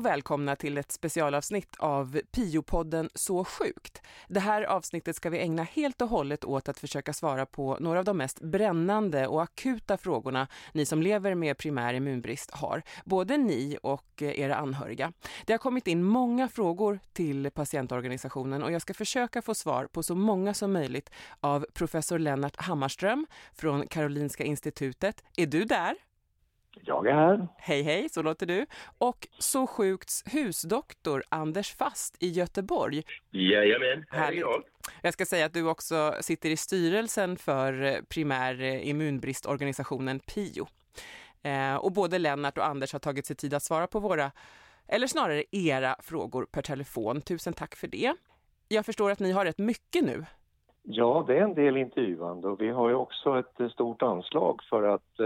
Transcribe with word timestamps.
och 0.00 0.06
välkomna 0.06 0.56
till 0.56 0.78
ett 0.78 0.92
specialavsnitt 0.92 1.76
av 1.78 2.20
Piopodden 2.30 3.10
Så 3.14 3.44
sjukt. 3.44 4.02
Det 4.28 4.40
här 4.40 4.62
avsnittet 4.62 5.16
ska 5.16 5.30
vi 5.30 5.38
ägna 5.38 5.62
helt 5.62 6.02
och 6.02 6.08
hållet 6.08 6.44
åt 6.44 6.68
att 6.68 6.78
försöka 6.78 7.12
svara 7.12 7.46
på 7.46 7.76
några 7.80 7.98
av 7.98 8.04
de 8.04 8.16
mest 8.16 8.40
brännande 8.40 9.26
och 9.26 9.42
akuta 9.42 9.96
frågorna 9.96 10.48
ni 10.72 10.86
som 10.86 11.02
lever 11.02 11.34
med 11.34 11.58
primär 11.58 11.94
immunbrist 11.94 12.50
har. 12.50 12.82
Både 13.04 13.36
ni 13.36 13.78
och 13.82 14.22
era 14.22 14.56
anhöriga. 14.56 15.12
Det 15.46 15.52
har 15.52 15.58
kommit 15.58 15.86
in 15.86 16.02
många 16.02 16.48
frågor 16.48 17.00
till 17.12 17.50
patientorganisationen 17.50 18.62
och 18.62 18.72
jag 18.72 18.82
ska 18.82 18.94
försöka 18.94 19.42
få 19.42 19.54
svar 19.54 19.86
på 19.92 20.02
så 20.02 20.14
många 20.14 20.54
som 20.54 20.72
möjligt 20.72 21.10
av 21.40 21.66
professor 21.72 22.18
Lennart 22.18 22.56
Hammarström 22.56 23.26
från 23.52 23.86
Karolinska 23.86 24.44
institutet. 24.44 25.24
Är 25.36 25.46
du 25.46 25.64
där? 25.64 25.94
Jag 26.74 27.06
är 27.06 27.12
här. 27.12 27.48
Hej 27.58 27.82
hej, 27.82 28.08
så 28.08 28.22
låter 28.22 28.46
du. 28.46 28.66
Och 28.98 29.28
Så 29.38 29.66
sjukts 29.66 30.24
husdoktor 30.34 31.22
Anders 31.28 31.74
Fast 31.74 32.22
i 32.22 32.28
Göteborg. 32.28 33.02
Jajamän, 33.30 34.04
här 34.10 34.32
är 34.32 34.36
jag. 34.36 34.62
Jag 35.02 35.12
ska 35.12 35.26
säga 35.26 35.46
att 35.46 35.52
du 35.52 35.68
också 35.68 36.14
sitter 36.20 36.50
i 36.50 36.56
styrelsen 36.56 37.36
för 37.36 38.02
primär 38.02 38.62
immunbristorganisationen 38.62 40.20
PIO. 40.20 40.66
Eh, 41.42 41.76
och 41.76 41.92
både 41.92 42.18
Lennart 42.18 42.58
och 42.58 42.66
Anders 42.66 42.92
har 42.92 43.00
tagit 43.00 43.26
sig 43.26 43.36
tid 43.36 43.54
att 43.54 43.62
svara 43.62 43.86
på 43.86 44.00
våra, 44.00 44.30
eller 44.88 45.06
snarare 45.06 45.44
era 45.50 45.96
frågor 46.00 46.46
per 46.52 46.62
telefon. 46.62 47.20
Tusen 47.20 47.52
tack 47.52 47.76
för 47.76 47.86
det. 47.86 48.14
Jag 48.68 48.86
förstår 48.86 49.10
att 49.10 49.20
ni 49.20 49.32
har 49.32 49.44
rätt 49.44 49.58
mycket 49.58 50.04
nu. 50.04 50.24
Ja, 50.82 51.24
det 51.26 51.38
är 51.38 51.42
en 51.42 51.54
del 51.54 51.76
intervjuande 51.76 52.48
och 52.48 52.60
vi 52.60 52.70
har 52.70 52.88
ju 52.88 52.94
också 52.94 53.38
ett 53.38 53.72
stort 53.72 54.02
anslag 54.02 54.60
för 54.70 54.82
att 54.82 55.20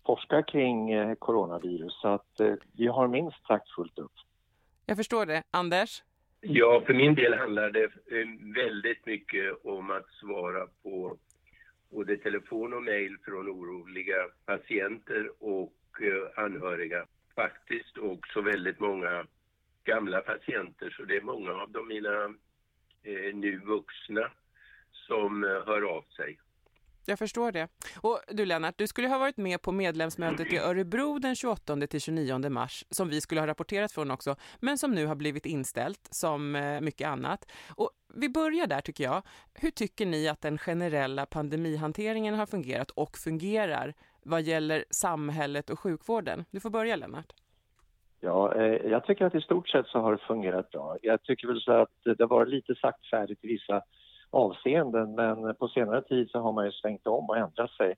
eh, 0.00 0.06
forska 0.06 0.42
kring 0.42 0.90
eh, 0.90 1.14
coronavirus 1.14 2.00
så 2.00 2.08
att 2.08 2.40
eh, 2.40 2.54
vi 2.76 2.86
har 2.86 3.08
minst 3.08 3.46
sagt 3.46 3.70
fullt 3.70 3.98
upp. 3.98 4.12
Jag 4.86 4.96
förstår 4.96 5.26
det. 5.26 5.42
Anders? 5.50 6.02
Ja, 6.40 6.82
för 6.86 6.94
min 6.94 7.14
del 7.14 7.34
handlar 7.34 7.70
det 7.70 7.84
eh, 7.84 8.54
väldigt 8.54 9.06
mycket 9.06 9.64
om 9.64 9.90
att 9.90 10.08
svara 10.20 10.66
på 10.82 11.16
både 11.90 12.16
telefon 12.16 12.74
och 12.74 12.82
mejl 12.82 13.16
från 13.24 13.48
oroliga 13.48 14.28
patienter 14.46 15.30
och 15.38 15.72
anhöriga. 16.36 17.06
Faktiskt 17.34 17.98
också 17.98 18.40
väldigt 18.40 18.80
många 18.80 19.26
gamla 19.84 20.20
patienter, 20.20 20.90
så 20.90 21.02
det 21.02 21.16
är 21.16 21.20
många 21.20 21.52
av 21.52 21.70
de 21.70 21.88
mina 21.88 22.24
eh, 23.02 23.34
nu 23.34 23.58
vuxna 23.58 24.30
som 24.92 25.42
hör 25.42 25.82
av 25.96 26.04
sig. 26.16 26.38
Jag 27.06 27.18
förstår 27.18 27.52
det. 27.52 27.68
Och 28.02 28.20
du 28.28 28.46
Lennart, 28.46 28.74
du 28.78 28.86
skulle 28.86 29.08
ha 29.08 29.18
varit 29.18 29.36
med 29.36 29.62
på 29.62 29.72
medlemsmötet 29.72 30.52
i 30.52 30.58
Örebro 30.58 31.18
den 31.18 31.36
28 31.36 31.86
till 31.86 32.00
29 32.00 32.48
mars 32.48 32.84
som 32.90 33.08
vi 33.08 33.20
skulle 33.20 33.40
ha 33.40 33.46
rapporterat 33.46 33.92
från 33.92 34.10
också, 34.10 34.36
men 34.60 34.78
som 34.78 34.92
nu 34.92 35.06
har 35.06 35.14
blivit 35.14 35.46
inställt 35.46 36.08
som 36.10 36.56
eh, 36.56 36.80
mycket 36.80 37.08
annat. 37.08 37.52
Och 37.76 37.90
vi 38.14 38.28
börjar 38.28 38.66
där 38.66 38.80
tycker 38.80 39.04
jag. 39.04 39.22
Hur 39.54 39.70
tycker 39.70 40.06
ni 40.06 40.28
att 40.28 40.40
den 40.40 40.58
generella 40.58 41.26
pandemihanteringen 41.26 42.34
har 42.34 42.46
fungerat 42.46 42.90
och 42.90 43.18
fungerar 43.18 43.94
vad 44.22 44.42
gäller 44.42 44.84
samhället 44.90 45.70
och 45.70 45.80
sjukvården? 45.80 46.44
Du 46.50 46.60
får 46.60 46.70
börja 46.70 46.96
Lennart. 46.96 47.32
Ja, 48.20 48.54
eh, 48.54 48.90
jag 48.90 49.04
tycker 49.04 49.24
att 49.24 49.34
i 49.34 49.40
stort 49.40 49.68
sett 49.68 49.86
så 49.86 49.98
har 49.98 50.12
det 50.12 50.18
fungerat 50.18 50.70
bra. 50.70 50.96
Jag 51.02 51.22
tycker 51.22 51.48
väl 51.48 51.60
så 51.60 51.72
att 51.72 52.18
det 52.18 52.26
var 52.26 52.46
lite 52.46 52.74
sagt 52.74 53.10
färdigt 53.10 53.38
i 53.42 53.46
vissa 53.46 53.82
avseenden 54.30 55.14
men 55.14 55.54
på 55.54 55.68
senare 55.68 56.02
tid 56.02 56.30
så 56.30 56.38
har 56.40 56.52
man 56.52 56.64
ju 56.64 56.72
svängt 56.72 57.06
om 57.06 57.28
och 57.28 57.36
ändrat 57.36 57.70
sig. 57.70 57.94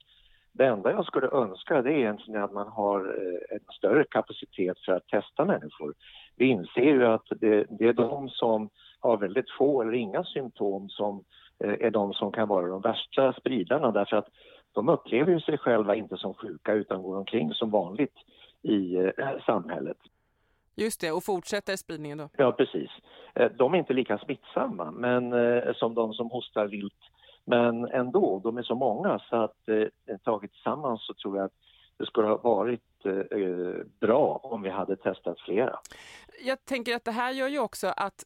Det 0.53 0.67
enda 0.67 0.91
jag 0.91 1.07
skulle 1.07 1.29
önska 1.29 1.83
det 1.83 1.93
är 1.93 1.99
egentligen 1.99 2.43
att 2.43 2.53
man 2.53 2.69
har 2.69 3.01
eh, 3.01 3.57
en 3.57 3.73
större 3.79 4.05
kapacitet 4.05 4.79
för 4.79 4.93
att 4.93 5.07
testa 5.07 5.45
människor. 5.45 5.95
Vi 6.37 6.47
inser 6.47 6.83
ju 6.83 7.07
att 7.07 7.27
det, 7.41 7.67
det 7.71 7.89
är 7.89 7.93
de 7.93 8.29
som 8.29 8.69
har 9.01 9.17
väldigt 9.17 9.51
få 9.51 9.83
eller 9.83 9.93
inga 9.93 10.25
symptom 10.25 10.89
som 10.89 11.25
eh, 11.65 11.87
är 11.87 11.91
de 11.91 12.13
som 12.13 12.33
kan 12.33 12.49
vara 12.49 12.67
de 12.67 12.81
värsta 12.81 13.33
spridarna 13.33 13.91
därför 13.91 14.17
att 14.17 14.29
de 14.73 14.89
upplever 14.89 15.33
ju 15.33 15.41
sig 15.41 15.59
själva 15.59 15.95
inte 15.95 16.17
som 16.17 16.35
sjuka 16.35 16.73
utan 16.73 17.03
går 17.03 17.17
omkring 17.17 17.55
som 17.55 17.71
vanligt 17.71 18.17
i 18.63 18.97
eh, 18.97 19.11
samhället. 19.47 19.99
Just 20.75 21.01
det, 21.01 21.13
och 21.13 21.25
fortsätter 21.25 21.77
spridningen 21.77 22.19
då? 22.19 22.29
Ja, 22.37 22.53
precis. 22.53 22.91
Eh, 23.35 23.51
de 23.59 23.75
är 23.75 23.79
inte 23.79 23.93
lika 23.93 24.19
smittsamma 24.19 24.91
men, 24.91 25.33
eh, 25.33 25.75
som 25.75 25.95
de 25.95 26.15
som 26.15 26.31
hostar 26.31 26.67
vilt. 26.67 27.01
Men 27.45 27.85
ändå, 27.85 28.41
de 28.45 28.59
är 28.59 28.63
så 28.63 28.75
många 28.75 29.19
så 29.19 29.37
att 29.37 29.69
eh, 29.69 30.17
taget 30.25 30.53
tillsammans 30.53 31.07
så 31.07 31.15
tror 31.15 31.37
jag 31.37 31.45
att 31.45 31.53
det 31.99 32.07
skulle 32.07 32.27
ha 32.29 32.37
varit 32.37 32.83
bra 34.01 34.41
om 34.43 34.63
vi 34.63 34.71
hade 34.71 34.97
testat 34.97 35.41
flera. 35.41 35.79
Jag 36.45 36.65
tänker 36.65 36.97
att 36.97 37.05
det 37.05 37.11
här 37.11 37.33
gör 37.33 37.49
ju 37.49 37.59
också 37.59 37.87
att 37.97 38.25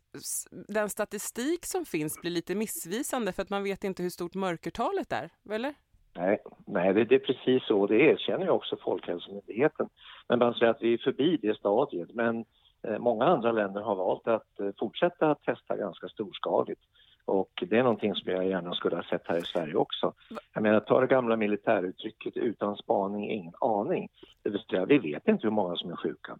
den 0.68 0.88
statistik 0.88 1.66
som 1.66 1.84
finns 1.84 2.20
blir 2.20 2.30
lite 2.30 2.54
missvisande 2.54 3.32
för 3.32 3.42
att 3.42 3.50
man 3.50 3.64
vet 3.64 3.84
inte 3.84 4.02
hur 4.02 4.10
stort 4.10 4.34
mörkertalet 4.34 5.12
är, 5.12 5.30
eller? 5.50 5.74
Nej, 6.16 6.38
nej 6.66 6.94
det, 6.94 7.14
är 7.14 7.18
precis 7.18 7.66
så. 7.66 7.86
Det 7.86 8.00
erkänner 8.00 8.44
ju 8.44 8.50
också 8.50 8.76
Folkhälsomyndigheten. 8.76 9.88
Men 10.28 10.38
man 10.38 10.54
säger 10.54 10.70
att 10.70 10.82
vi 10.82 10.94
är 10.94 10.98
förbi 10.98 11.38
det 11.42 11.58
stadiet. 11.58 12.14
Men 12.14 12.44
eh, 12.82 12.98
många 12.98 13.24
andra 13.24 13.52
länder 13.52 13.80
har 13.80 13.96
valt 13.96 14.28
att 14.28 14.60
eh, 14.60 14.70
fortsätta 14.78 15.30
att 15.30 15.42
testa 15.42 15.76
ganska 15.76 16.08
storskaligt. 16.08 16.80
Och 17.26 17.64
det 17.68 17.78
är 17.78 17.82
någonting 17.82 18.14
som 18.14 18.32
jag 18.32 18.46
gärna 18.46 18.74
skulle 18.74 18.96
ha 18.96 19.02
sett 19.02 19.22
här 19.24 19.38
i 19.38 19.42
Sverige 19.42 19.74
också. 19.74 20.14
Jag 20.52 20.62
menar, 20.62 20.80
ta 20.80 21.00
det 21.00 21.06
gamla 21.06 21.36
militäruttrycket 21.36 22.36
utan 22.36 22.76
spaning, 22.76 23.30
ingen 23.30 23.54
aning. 23.60 24.08
Det 24.42 24.50
vill 24.50 24.60
säga, 24.70 24.84
vi 24.84 24.98
vet 24.98 25.28
inte 25.28 25.46
hur 25.46 25.50
många 25.50 25.76
som 25.76 25.90
är 25.90 25.96
sjuka. 25.96 26.38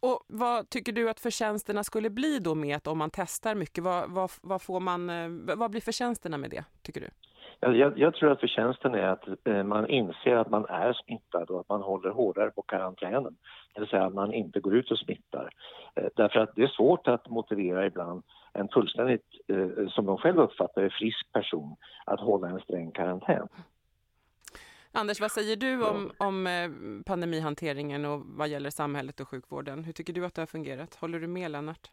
Och 0.00 0.24
vad 0.26 0.70
tycker 0.70 0.92
du 0.92 1.10
att 1.10 1.20
förtjänsterna 1.20 1.84
skulle 1.84 2.10
bli 2.10 2.38
då 2.38 2.54
med 2.54 2.76
att 2.76 2.86
om 2.86 2.98
man 2.98 3.10
testar 3.12 3.54
mycket, 3.54 3.84
vad, 3.84 4.10
vad, 4.10 4.30
vad 4.42 4.62
får 4.62 4.80
man, 4.80 5.10
eh, 5.10 5.56
vad 5.56 5.70
blir 5.70 5.80
förtjänsterna 5.80 6.38
med 6.38 6.50
det, 6.50 6.64
tycker 6.82 7.00
du? 7.00 7.10
Jag, 7.72 7.98
jag, 7.98 8.14
tror 8.14 8.32
att 8.32 8.40
förtjänsten 8.40 8.94
är 8.94 9.06
att 9.06 9.28
eh, 9.44 9.62
man 9.62 9.88
inser 9.88 10.36
att 10.36 10.50
man 10.50 10.66
är 10.66 10.92
smittad 10.92 11.50
och 11.50 11.60
att 11.60 11.68
man 11.68 11.82
håller 11.82 12.10
hårdare 12.10 12.50
på 12.50 12.62
karantänen. 12.62 13.36
Det 13.74 13.80
vill 13.80 13.88
säga 13.88 14.04
att 14.04 14.14
man 14.14 14.32
inte 14.32 14.60
går 14.60 14.76
ut 14.76 14.90
och 14.90 14.98
smittar. 14.98 15.50
Eh, 15.94 16.06
därför 16.16 16.40
att 16.40 16.54
det 16.56 16.62
är 16.62 16.68
svårt 16.68 17.08
att 17.08 17.28
motivera 17.28 17.86
ibland 17.86 18.22
en 18.52 18.68
fullständigt, 18.68 19.24
eh, 19.48 19.88
som 19.88 20.06
de 20.06 20.18
själva 20.18 20.42
uppfattar 20.42 20.88
frisk 20.88 21.32
person 21.32 21.76
att 22.04 22.20
hålla 22.20 22.48
en 22.48 22.60
sträng 22.60 22.90
karantän. 22.92 23.48
Anders, 24.92 25.20
vad 25.20 25.30
säger 25.30 25.56
du 25.56 25.86
om, 25.86 26.10
om 26.18 27.02
pandemihanteringen 27.06 28.04
och 28.04 28.22
vad 28.24 28.48
gäller 28.48 28.70
samhället 28.70 29.20
och 29.20 29.28
sjukvården? 29.28 29.84
Hur 29.84 29.92
tycker 29.92 30.12
du 30.12 30.26
att 30.26 30.34
det 30.34 30.42
har 30.42 30.46
fungerat? 30.46 30.94
Håller 30.94 31.20
du 31.20 31.26
med 31.26 31.50
Lennart? 31.50 31.90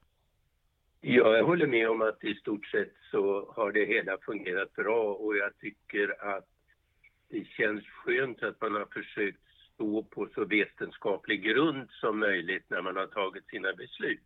Ja, 1.04 1.38
jag 1.38 1.44
håller 1.44 1.68
med 1.68 1.90
om 1.90 2.02
att 2.02 2.24
i 2.24 2.36
stort 2.36 2.66
sett 2.66 2.94
så 3.12 3.54
har 3.56 3.72
det 3.72 3.86
hela 3.86 4.18
fungerat 4.18 4.74
bra 4.74 5.14
och 5.14 5.38
jag 5.38 5.58
tycker 5.58 6.36
att 6.36 6.48
det 7.30 7.48
känns 7.48 7.88
skönt 7.88 8.44
att 8.44 8.62
man 8.62 8.76
har 8.76 8.86
försökt 8.86 9.42
stå 9.74 10.04
på 10.04 10.28
så 10.36 10.46
vetenskaplig 10.46 11.44
grund 11.44 11.90
som 11.90 12.20
möjligt 12.20 12.70
när 12.70 12.82
man 12.82 12.96
har 12.96 13.08
tagit 13.08 13.48
sina 13.48 13.74
beslut. 13.74 14.22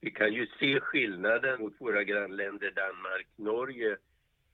Vi 0.00 0.10
kan 0.10 0.32
ju 0.32 0.46
se 0.46 0.80
skillnaden 0.80 1.60
mot 1.60 1.80
våra 1.80 2.04
grannländer 2.04 2.70
Danmark, 2.70 3.26
Norge 3.36 3.96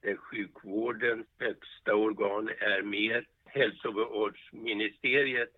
där 0.01 0.17
sjukvårdens 0.17 1.27
högsta 1.39 1.95
organ 1.95 2.49
är 2.49 2.83
mer 2.83 3.27
hälsovårdsministeriet 3.45 5.53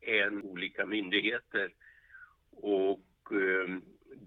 än 0.00 0.42
olika 0.42 0.86
myndigheter. 0.86 1.72
Och 2.50 3.00
eh, 3.30 3.68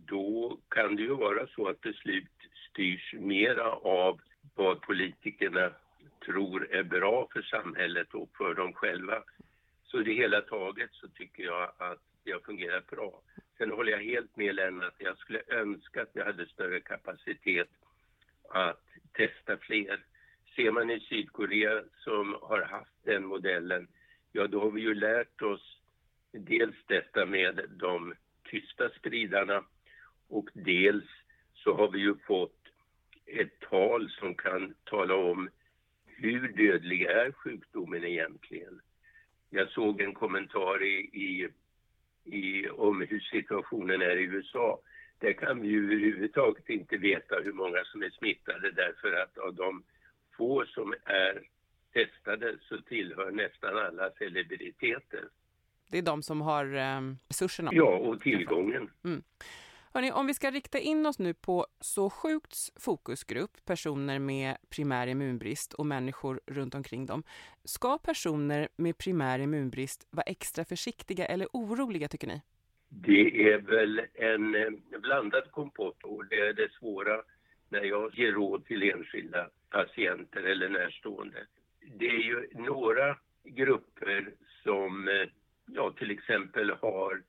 då 0.06 0.57
kan 0.69 0.96
det 0.96 1.01
ju 1.01 1.13
vara 1.13 1.47
så 1.47 1.68
att 1.68 1.81
beslut 1.81 2.31
styrs 2.69 3.13
mera 3.13 3.72
av 3.72 4.22
vad 4.56 4.81
politikerna 4.81 5.72
tror 6.25 6.72
är 6.72 6.84
bra 6.84 7.28
för 7.34 7.41
samhället 7.41 8.13
och 8.13 8.29
för 8.38 8.53
dem 8.53 8.74
själva. 8.74 9.24
Så 9.83 10.01
i 10.01 10.04
det 10.04 10.13
hela 10.13 10.42
taget 10.42 10.89
så 10.94 11.07
tycker 11.07 11.44
jag 11.44 11.71
att 11.77 12.00
det 12.24 12.31
har 12.31 12.39
fungerat 12.39 12.88
bra. 12.88 13.21
Sen 13.57 13.71
håller 13.71 13.92
jag 13.92 14.04
helt 14.04 14.38
med 14.38 14.56
Lennart, 14.56 14.94
jag 14.98 15.18
skulle 15.18 15.42
önska 15.48 16.01
att 16.01 16.10
vi 16.13 16.21
hade 16.21 16.45
större 16.45 16.80
kapacitet 16.80 17.69
att 18.50 18.83
testa 19.13 19.57
fler. 19.57 20.00
Ser 20.56 20.71
man 20.71 20.89
i 20.92 21.00
Sydkorea 21.00 21.83
som 21.98 22.38
har 22.42 22.62
haft 22.62 23.04
den 23.04 23.25
modellen, 23.25 23.88
ja 24.31 24.48
då 24.48 24.62
har 24.62 24.71
vi 24.71 24.81
ju 24.81 24.94
lärt 24.94 25.42
oss 25.42 25.80
dels 26.31 26.75
detta 26.88 27.25
med 27.25 27.69
de 27.69 28.13
tysta 28.44 28.89
spridarna 28.89 29.63
och 30.30 30.50
dels 30.54 31.06
så 31.54 31.75
har 31.75 31.92
vi 31.92 32.00
ju 32.00 32.16
fått 32.27 32.62
ett 33.25 33.60
tal 33.60 34.10
som 34.10 34.36
kan 34.36 34.74
tala 34.83 35.16
om 35.16 35.50
hur 36.06 36.48
dödlig 36.48 37.01
är 37.01 37.31
sjukdomen 37.31 38.04
egentligen. 38.04 38.81
Jag 39.50 39.69
såg 39.69 40.01
en 40.01 40.13
kommentar 40.13 40.83
i, 40.83 40.95
i, 41.13 41.50
i, 42.24 42.69
om 42.69 43.01
hur 43.01 43.19
situationen 43.19 44.01
är 44.01 44.18
i 44.18 44.24
USA. 44.24 44.80
Där 45.19 45.33
kan 45.33 45.62
vi 45.62 45.68
ju 45.68 45.86
överhuvudtaget 45.86 46.69
inte 46.69 46.98
veta 46.98 47.36
hur 47.36 47.54
många 47.54 47.83
som 47.83 48.04
är 48.04 48.10
smittade 48.10 48.72
därför 48.72 49.12
att 49.13 49.38
av 49.38 49.54
de 49.54 49.83
få 50.38 50.66
som 50.66 50.94
är 51.06 51.42
testade 51.94 52.57
så 52.62 52.81
tillhör 52.81 53.31
nästan 53.31 53.77
alla 53.77 54.12
celebriteter. 54.12 55.24
Det 55.89 55.98
är 55.98 56.01
de 56.01 56.24
som 56.24 56.42
har 56.42 56.66
eh, 56.75 57.01
resurserna. 57.27 57.69
Ja, 57.74 57.98
och 57.98 58.19
tillgången. 58.22 58.89
Mm. 59.04 59.24
Hörrni, 59.95 60.12
om 60.12 60.27
vi 60.27 60.33
ska 60.33 60.51
rikta 60.51 60.80
in 60.80 61.06
oss 61.06 61.19
nu 61.19 61.33
på 61.33 61.68
Så 61.80 62.09
sjukts 62.09 62.71
fokusgrupp, 62.80 63.65
personer 63.65 64.19
med 64.19 64.57
primär 64.69 65.07
immunbrist 65.07 65.74
och 65.74 65.86
människor 65.86 66.42
runt 66.45 66.75
omkring 66.75 67.06
dem. 67.06 67.24
Ska 67.63 67.97
personer 67.97 68.68
med 68.75 68.97
primär 68.97 69.39
immunbrist 69.39 70.07
vara 70.12 70.24
extra 70.24 70.65
försiktiga 70.65 71.25
eller 71.25 71.47
oroliga 71.53 72.07
tycker 72.07 72.27
ni? 72.27 72.42
Det 72.89 73.51
är 73.51 73.57
väl 73.57 74.01
en 74.13 74.56
eh, 74.56 75.00
blandad 75.00 75.51
kompott 75.51 76.03
och 76.03 76.25
det 76.25 76.39
är 76.39 76.53
det 76.53 76.71
svåra 76.80 77.21
när 77.69 77.83
jag 77.83 78.15
ger 78.18 78.31
råd 78.31 78.65
till 78.65 78.83
enskilda 78.83 79.50
patienter 79.69 80.44
eller 80.44 80.69
närstående. 80.69 81.48
Det 82.00 82.07
är 82.07 82.24
ju 82.24 82.50
några 82.53 83.18
grupper 83.44 84.33
som 84.63 85.07
eh, 85.07 85.30
ja, 85.65 85.91
till 85.98 86.12
exempel 86.12 86.71
har 86.81 87.24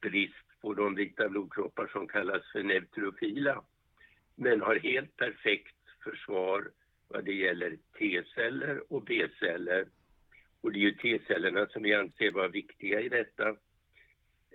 brist 0.00 0.45
på 0.60 0.74
de 0.74 0.94
vita 0.94 1.28
blodkroppar 1.28 1.86
som 1.86 2.08
kallas 2.08 2.52
för 2.52 2.62
neutrofila 2.62 3.62
men 4.34 4.60
har 4.60 4.76
helt 4.76 5.16
perfekt 5.16 5.76
försvar 6.04 6.70
vad 7.08 7.24
det 7.24 7.34
gäller 7.34 7.78
T-celler 7.98 8.92
och 8.92 9.02
B-celler. 9.02 9.86
Och 10.60 10.72
det 10.72 10.78
är 10.78 10.80
ju 10.80 10.92
T-cellerna 10.92 11.66
som 11.66 11.82
vi 11.82 11.94
anser 11.94 12.30
vara 12.30 12.48
viktiga 12.48 13.00
i 13.00 13.08
detta. 13.08 13.48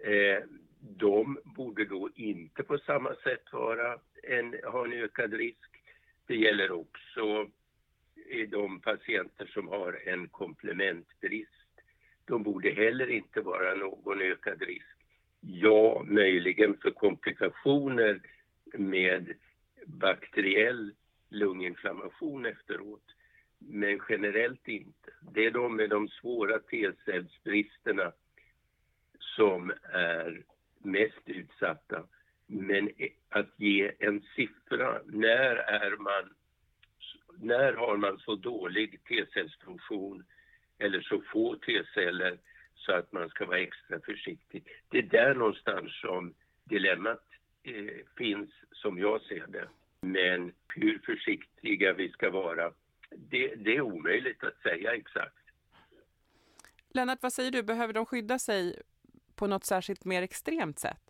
Eh, 0.03 0.43
de 0.79 1.39
borde 1.43 1.85
då 1.85 2.09
inte 2.15 2.63
på 2.63 2.77
samma 2.77 3.15
sätt 3.15 3.53
vara 3.53 3.99
en, 4.23 4.55
ha 4.63 4.85
en 4.85 4.93
ökad 4.93 5.33
risk. 5.33 5.69
Det 6.25 6.35
gäller 6.35 6.71
också 6.71 7.49
eh, 8.29 8.49
de 8.49 8.79
patienter 8.79 9.45
som 9.45 9.67
har 9.67 9.99
en 10.05 10.27
komplementbrist. 10.27 11.49
De 12.25 12.43
borde 12.43 12.69
heller 12.69 13.09
inte 13.09 13.41
vara 13.41 13.75
någon 13.75 14.21
ökad 14.21 14.61
risk. 14.61 15.00
Ja, 15.41 16.03
möjligen 16.07 16.77
för 16.77 16.91
komplikationer 16.91 18.21
med 18.73 19.33
bakteriell 19.85 20.93
lunginflammation 21.29 22.45
efteråt. 22.45 23.05
Men 23.59 23.99
generellt 24.09 24.67
inte. 24.67 25.11
Det 25.33 25.45
är 25.45 25.51
de 25.51 25.75
med 25.75 25.89
de 25.89 26.07
svåra 26.07 26.59
T-cellsbristerna 26.59 28.11
som 29.19 29.73
är 29.93 30.43
mest 30.77 31.21
utsatta. 31.25 32.03
Men 32.47 32.89
att 33.29 33.49
ge 33.57 33.91
en 33.99 34.21
siffra, 34.35 35.01
när 35.05 35.55
är 35.55 35.97
man 35.97 36.33
när 37.37 37.73
har 37.73 37.97
man 37.97 38.19
så 38.19 38.35
dålig 38.35 39.03
T-cellsfunktion 39.03 40.23
eller 40.77 41.01
så 41.01 41.21
få 41.21 41.55
T-celler 41.55 42.37
så 42.85 42.91
att 42.93 43.11
man 43.11 43.29
ska 43.29 43.45
vara 43.45 43.59
extra 43.59 43.99
försiktig. 43.99 44.63
Det 44.89 44.97
är 44.97 45.03
där 45.03 45.35
någonstans 45.35 46.01
som 46.01 46.33
dilemmat 46.63 47.23
eh, 47.63 48.05
finns, 48.17 48.49
som 48.71 48.99
jag 48.99 49.21
ser 49.21 49.47
det. 49.47 49.67
Men 50.01 50.53
hur 50.75 50.99
försiktiga 51.05 51.93
vi 51.93 52.09
ska 52.09 52.29
vara, 52.29 52.71
det, 53.09 53.55
det 53.55 53.75
är 53.75 53.81
omöjligt 53.81 54.43
att 54.43 54.61
säga 54.61 54.95
exakt. 54.95 55.35
Lennart, 56.93 57.19
vad 57.21 57.33
säger 57.33 57.51
du? 57.51 57.63
Behöver 57.63 57.93
de 57.93 58.05
skydda 58.05 58.39
sig 58.39 58.81
på 59.35 59.47
något 59.47 59.63
särskilt 59.63 60.05
mer 60.05 60.21
extremt 60.21 60.79
sätt? 60.79 61.01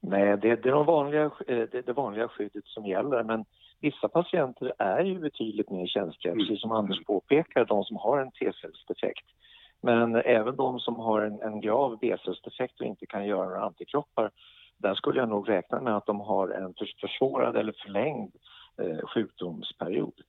Nej, 0.00 0.36
det, 0.36 0.56
det 0.56 0.68
är 0.68 0.72
de 0.72 0.86
vanliga, 0.86 1.24
eh, 1.24 1.68
det, 1.72 1.86
det 1.86 1.92
vanliga 1.92 2.28
skyddet 2.28 2.66
som 2.66 2.86
gäller. 2.86 3.22
Men 3.22 3.44
vissa 3.80 4.08
patienter 4.08 4.72
är 4.78 5.04
ju 5.04 5.18
betydligt 5.18 5.70
mer 5.70 5.86
känsliga, 5.86 6.32
mm. 6.32 6.46
precis 6.46 6.60
som 6.60 6.72
Anders 6.72 7.04
påpekar, 7.04 7.64
de 7.64 7.84
som 7.84 7.96
har 7.96 8.20
en 8.20 8.30
T-cellsdefekt. 8.30 9.26
Men 9.84 10.16
även 10.16 10.56
de 10.56 10.80
som 10.80 10.96
har 10.96 11.20
en, 11.20 11.42
en 11.42 11.60
grav 11.60 11.98
B-cellsdefekt 12.00 12.80
och 12.80 12.86
inte 12.86 13.06
kan 13.06 13.26
göra 13.26 13.44
några 13.44 13.64
antikroppar, 13.64 14.30
där 14.78 14.94
skulle 14.94 15.20
jag 15.20 15.28
nog 15.28 15.48
räkna 15.48 15.80
med 15.80 15.96
att 15.96 16.06
de 16.06 16.20
har 16.20 16.48
en 16.48 16.74
försvårad 17.00 17.56
eller 17.56 17.74
förlängd 17.84 18.32
eh, 18.82 19.06
sjukdomsperiod. 19.06 20.20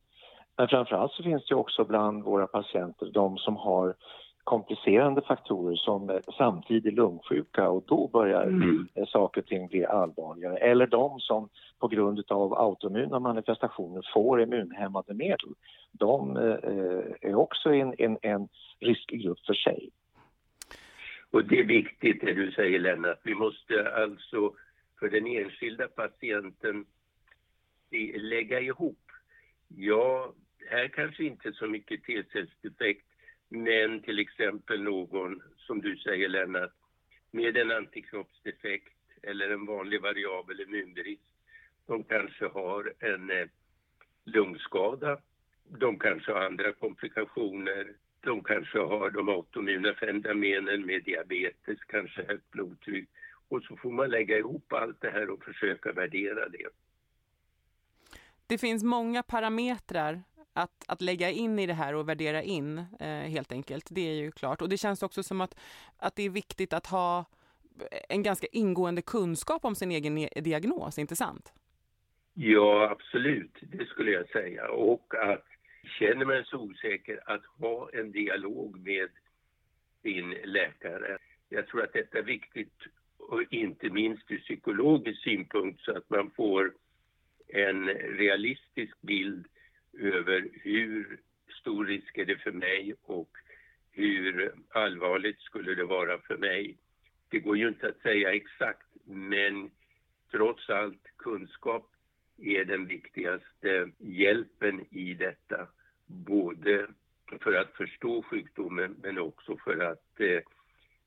Men 0.57 0.67
framförallt 0.67 1.11
så 1.11 1.23
finns 1.23 1.45
det 1.47 1.55
också 1.55 1.85
bland 1.85 2.23
våra 2.23 2.47
patienter 2.47 3.09
de 3.13 3.37
som 3.37 3.55
har 3.55 3.95
komplicerande 4.45 5.21
faktorer 5.21 5.75
som 5.75 6.19
samtidig 6.37 6.93
lungsjuka 6.93 7.69
och 7.69 7.83
då 7.87 8.07
börjar 8.07 8.43
mm. 8.43 8.87
Eh, 8.95 9.05
saker 9.07 9.41
och 9.41 9.47
ting 9.47 9.67
bli 9.67 9.85
allvarligare. 9.85 10.57
Eller 10.57 10.87
de 10.87 11.19
som 11.19 11.49
på 11.79 11.87
grund 11.87 12.23
av 12.31 12.53
autoimmuna 12.53 13.19
manifestationer 13.19 14.01
får 14.13 14.41
immunhämmande 14.41 15.13
medel. 15.13 15.53
De 15.91 16.37
eh, 16.37 17.29
är 17.29 17.35
också 17.35 17.73
en, 17.73 17.93
en, 17.97 18.17
en 18.21 18.47
riskgrupp 18.79 19.39
för 19.45 19.53
sig. 19.53 19.89
Och 21.31 21.45
det 21.45 21.59
är 21.59 21.65
viktigt 21.65 22.21
det 22.21 22.33
du 22.33 22.51
säger 22.51 22.79
Lennart. 22.79 23.19
Vi 23.23 23.35
måste 23.35 23.93
alltså 23.95 24.53
för 24.99 25.09
den 25.09 25.27
enskilda 25.27 25.87
patienten 25.87 26.85
lägga 28.15 28.59
ihop. 28.59 29.05
Ja, 29.67 30.33
här 30.69 30.87
kanske 30.87 31.23
inte 31.23 31.53
så 31.53 31.67
mycket 31.67 32.03
T-cellsdefekt 32.03 33.04
men 33.49 34.01
till 34.01 34.19
exempel 34.19 34.83
någon, 34.83 35.41
som 35.57 35.81
du 35.81 35.97
säger 35.97 36.29
Lennart, 36.29 36.73
med 37.31 37.57
en 37.57 37.71
antikroppsdefekt 37.71 38.93
eller 39.23 39.49
en 39.49 39.65
vanlig 39.65 40.01
variabel 40.01 40.61
immunbrist. 40.61 41.21
De 41.85 42.03
kanske 42.03 42.47
har 42.47 42.93
en 42.99 43.31
eh, 43.31 43.47
lungskada. 44.23 45.17
De 45.79 45.99
kanske 45.99 46.31
har 46.31 46.41
andra 46.41 46.73
komplikationer. 46.73 47.93
De 48.21 48.43
kanske 48.43 48.79
har 48.79 49.09
de 49.09 49.29
autoimmuna 49.29 49.93
fenomenen 49.93 50.85
med 50.85 51.03
diabetes, 51.03 51.79
kanske 51.87 52.25
högt 52.27 52.51
blodtryck. 52.51 53.09
Och 53.47 53.63
så 53.63 53.77
får 53.77 53.91
man 53.91 54.09
lägga 54.09 54.37
ihop 54.37 54.73
allt 54.73 55.01
det 55.01 55.09
här 55.09 55.29
och 55.29 55.43
försöka 55.43 55.91
värdera 55.91 56.49
det. 56.49 56.67
Det 58.47 58.57
finns 58.57 58.83
många 58.83 59.23
parametrar 59.23 60.23
att, 60.55 60.85
att 60.87 61.01
lägga 61.01 61.29
in 61.29 61.59
i 61.59 61.65
det 61.65 61.73
här 61.73 61.95
och 61.95 62.09
värdera 62.09 62.43
in 62.43 62.77
eh, 62.99 63.07
helt 63.07 63.51
enkelt. 63.51 63.87
Det 63.91 64.01
är 64.01 64.13
ju 64.13 64.31
klart. 64.31 64.61
Och 64.61 64.69
det 64.69 64.77
känns 64.77 65.03
också 65.03 65.23
som 65.23 65.41
att, 65.41 65.59
att 65.97 66.15
det 66.15 66.23
är 66.23 66.29
viktigt 66.29 66.73
att 66.73 66.87
ha 66.87 67.25
en 68.09 68.23
ganska 68.23 68.47
ingående 68.51 69.01
kunskap 69.01 69.65
om 69.65 69.75
sin 69.75 69.91
egen 69.91 70.17
e-, 70.17 70.29
diagnos, 70.35 70.99
inte 70.99 71.15
sant? 71.15 71.53
Ja, 72.33 72.89
absolut. 72.89 73.57
Det 73.61 73.85
skulle 73.85 74.11
jag 74.11 74.29
säga. 74.29 74.67
Och 74.67 75.13
att 75.15 75.45
känner 75.99 76.25
man 76.25 76.45
sig 76.45 76.59
osäker, 76.59 77.19
att 77.25 77.45
ha 77.45 77.89
en 77.93 78.11
dialog 78.11 78.79
med 78.79 79.09
sin 80.01 80.29
läkare. 80.43 81.17
Jag 81.49 81.67
tror 81.67 81.83
att 81.83 81.93
detta 81.93 82.17
är 82.17 82.23
viktigt, 82.23 82.77
och 83.17 83.43
inte 83.53 83.89
minst 83.89 84.31
ur 84.31 84.37
psykologisk 84.37 85.23
synpunkt, 85.23 85.81
så 85.81 85.97
att 85.97 86.09
man 86.09 86.31
får 86.31 86.73
en 87.47 87.87
realistisk 87.89 89.01
bild 89.01 89.45
över 89.99 90.49
hur 90.53 91.19
stor 91.61 91.85
risk 91.85 92.17
är 92.17 92.25
det 92.25 92.37
för 92.37 92.51
mig 92.51 92.95
och 93.01 93.29
hur 93.91 94.53
allvarligt 94.69 95.39
skulle 95.39 95.75
det 95.75 95.85
vara 95.85 96.19
för 96.19 96.37
mig. 96.37 96.77
Det 97.29 97.39
går 97.39 97.57
ju 97.57 97.67
inte 97.67 97.87
att 97.87 98.01
säga 98.01 98.33
exakt, 98.33 98.87
men 99.05 99.71
trots 100.31 100.69
allt 100.69 101.03
kunskap 101.17 101.91
är 102.37 102.65
den 102.65 102.87
viktigaste 102.87 103.91
hjälpen 103.97 104.85
i 104.89 105.13
detta. 105.13 105.67
Både 106.05 106.87
för 107.41 107.53
att 107.53 107.71
förstå 107.73 108.23
sjukdomen 108.23 108.95
men 109.03 109.19
också 109.19 109.57
för 109.57 109.79
att 109.79 110.19
eh, 110.19 110.39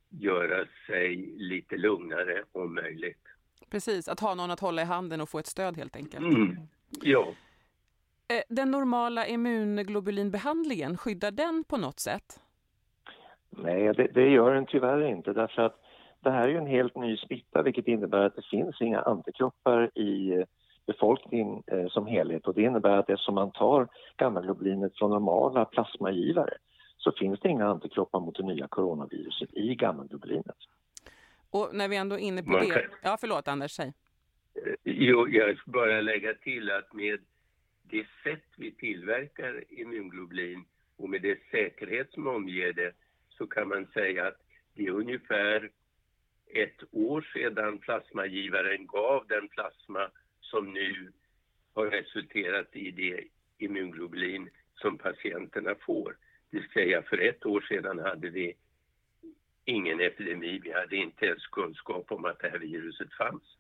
göra 0.09 0.67
sig 0.87 1.17
lite 1.37 1.77
lugnare 1.77 2.45
om 2.53 2.75
möjligt. 2.75 3.29
Precis, 3.71 4.09
att 4.09 4.21
ha 4.21 4.35
någon 4.35 4.51
att 4.51 4.61
hålla 4.61 4.83
i 4.83 4.85
handen 4.85 5.21
och 5.21 5.29
få 5.29 5.39
ett 5.39 5.47
stöd 5.47 5.77
helt 5.77 5.97
enkelt. 5.97 6.25
Mm. 6.25 6.57
Ja. 7.03 7.35
Eh, 8.29 8.43
den 8.49 8.71
normala 8.71 9.27
immunglobulinbehandlingen, 9.27 10.97
skyddar 10.97 11.31
den 11.31 11.65
på 11.65 11.77
något 11.77 12.01
sätt? 12.01 12.41
Nej, 13.51 13.93
det, 13.95 14.07
det, 14.15 14.29
gör 14.29 14.55
den 14.55 14.67
tyvärr 14.67 15.07
inte 15.07 15.33
därför 15.33 15.63
att 15.63 15.81
det 16.21 16.31
här 16.31 16.49
är 16.49 16.55
en 16.55 16.67
helt 16.67 16.97
ny 16.97 17.17
smitta 17.17 17.63
vilket 17.63 17.89
innebär 17.89 18.19
att 18.19 18.37
det 18.37 18.47
finns 18.51 18.81
inga 18.81 19.01
antikroppar 19.01 19.99
i 19.99 20.45
befolkningen 20.87 21.63
eh, 21.67 21.89
som 21.89 22.07
helhet 22.07 22.47
och 22.47 22.55
det 22.55 22.63
innebär 22.63 22.97
att 22.97 23.11
eftersom 23.11 23.35
man 23.35 23.51
tar 23.51 23.89
gammaglobulinet 24.17 24.99
från 24.99 25.11
normala 25.11 25.65
plasmagivare 25.65 26.55
så 26.97 27.13
finns 27.13 27.41
det 27.41 27.49
inga 27.49 27.67
antikroppar 27.67 28.21
mot 28.21 28.37
det 28.37 28.43
nya 28.43 28.69
coronaviruset 28.69 29.49
i 29.53 29.75
gammaglobulinet. 29.75 30.57
Och 31.51 31.71
när 31.73 31.89
vi 31.89 31.97
ändå 31.97 32.17
är 32.17 32.21
inne 32.21 32.43
på 32.43 32.51
man 32.51 32.69
det... 32.69 32.87
Ja, 33.03 33.17
förlåt 33.21 33.49
Anders, 33.49 33.71
säg. 33.71 33.93
Eh, 34.55 34.75
jo, 34.85 35.29
jag 35.29 35.59
ska 35.59 35.71
bara 35.71 36.01
lägga 36.01 36.35
till 36.35 36.71
att 36.71 36.93
med 36.93 37.21
det 37.91 38.07
sätt 38.23 38.45
vi 38.57 38.71
tillverkar 38.71 39.65
immunglobulin 39.69 40.65
och 40.97 41.11
med 41.11 41.23
det 41.23 41.39
säkerhet 41.51 42.13
som 42.13 42.27
omger 42.27 42.73
det 42.73 42.93
så 43.29 43.47
kan 43.47 43.69
man 43.69 43.87
säga 43.87 44.27
att 44.27 44.41
det 44.75 44.87
är 44.87 44.91
ungefär 44.91 45.71
ett 46.47 46.83
år 46.91 47.31
sedan 47.33 47.79
plasmagivaren 47.79 48.87
gav 48.87 49.27
den 49.27 49.49
plasma 49.49 50.11
som 50.41 50.73
nu 50.73 51.13
har 51.75 51.87
resulterat 51.87 52.77
i 52.77 52.91
det 52.91 53.25
immunglobulin 53.59 54.51
som 54.75 54.99
patienterna 54.99 55.75
får. 55.75 56.17
Det 56.51 56.59
vill 56.59 56.71
säga 56.71 57.03
för 57.03 57.19
ett 57.19 57.47
år 57.47 57.61
sedan 57.61 57.99
hade 57.99 58.31
vi 58.31 58.55
ingen 59.65 60.01
epidemi. 60.01 60.61
Vi 60.65 60.73
hade 60.73 60.97
inte 60.97 61.27
ens 61.27 61.47
kunskap 61.47 62.13
om 62.13 62.25
att 62.25 62.39
det 62.39 62.49
här 62.49 62.59
viruset 62.59 63.13
fanns. 63.13 63.58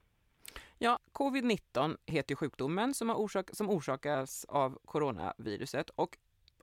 Ja, 0.80 0.98
covid-19 1.12 1.96
heter 2.06 2.34
sjukdomen 2.34 2.94
som, 2.94 3.10
orsak, 3.10 3.50
som 3.52 3.70
orsakas 3.70 4.44
av 4.48 4.78
coronaviruset 4.84 5.90
och 5.90 6.16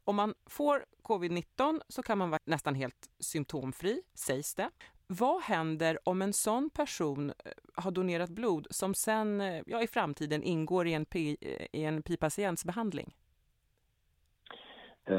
om 0.05 0.15
man 0.15 0.33
får 0.49 0.85
covid-19 1.03 1.81
så 1.87 2.03
kan 2.03 2.17
man 2.17 2.29
vara 2.29 2.39
nästan 2.45 2.75
helt 2.75 3.09
symptomfri, 3.19 4.01
sägs 4.13 4.55
det. 4.55 4.69
Vad 5.07 5.41
händer 5.41 5.97
om 6.03 6.21
en 6.21 6.33
sån 6.33 6.69
person 6.69 7.29
eh, 7.29 7.33
har 7.75 7.91
donerat 7.91 8.29
blod 8.29 8.67
som 8.69 8.93
sen 8.93 9.41
eh, 9.41 9.63
ja, 9.65 9.81
i 9.81 9.87
framtiden 9.87 10.43
ingår 10.43 10.87
i 10.87 10.93
en, 10.93 11.05
eh, 11.11 11.65
i 11.71 11.83
en 11.83 12.01
pi-patients 12.01 12.65
behandling? 12.65 13.15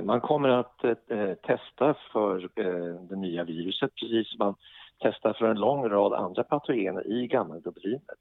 man 0.04 0.20
kommer 0.20 0.48
att 0.48 0.84
eh, 0.84 1.34
testa 1.34 1.96
för 2.12 2.50
eh, 2.54 3.00
det 3.00 3.16
nya 3.16 3.44
viruset 3.44 3.94
precis 3.94 4.28
som 4.28 4.38
man 4.38 4.54
testar 4.98 5.32
för 5.32 5.46
en 5.46 5.60
lång 5.60 5.88
rad 5.88 6.12
andra 6.12 6.44
patogener 6.44 7.06
i 7.06 7.26
gammaldublinet. 7.26 8.18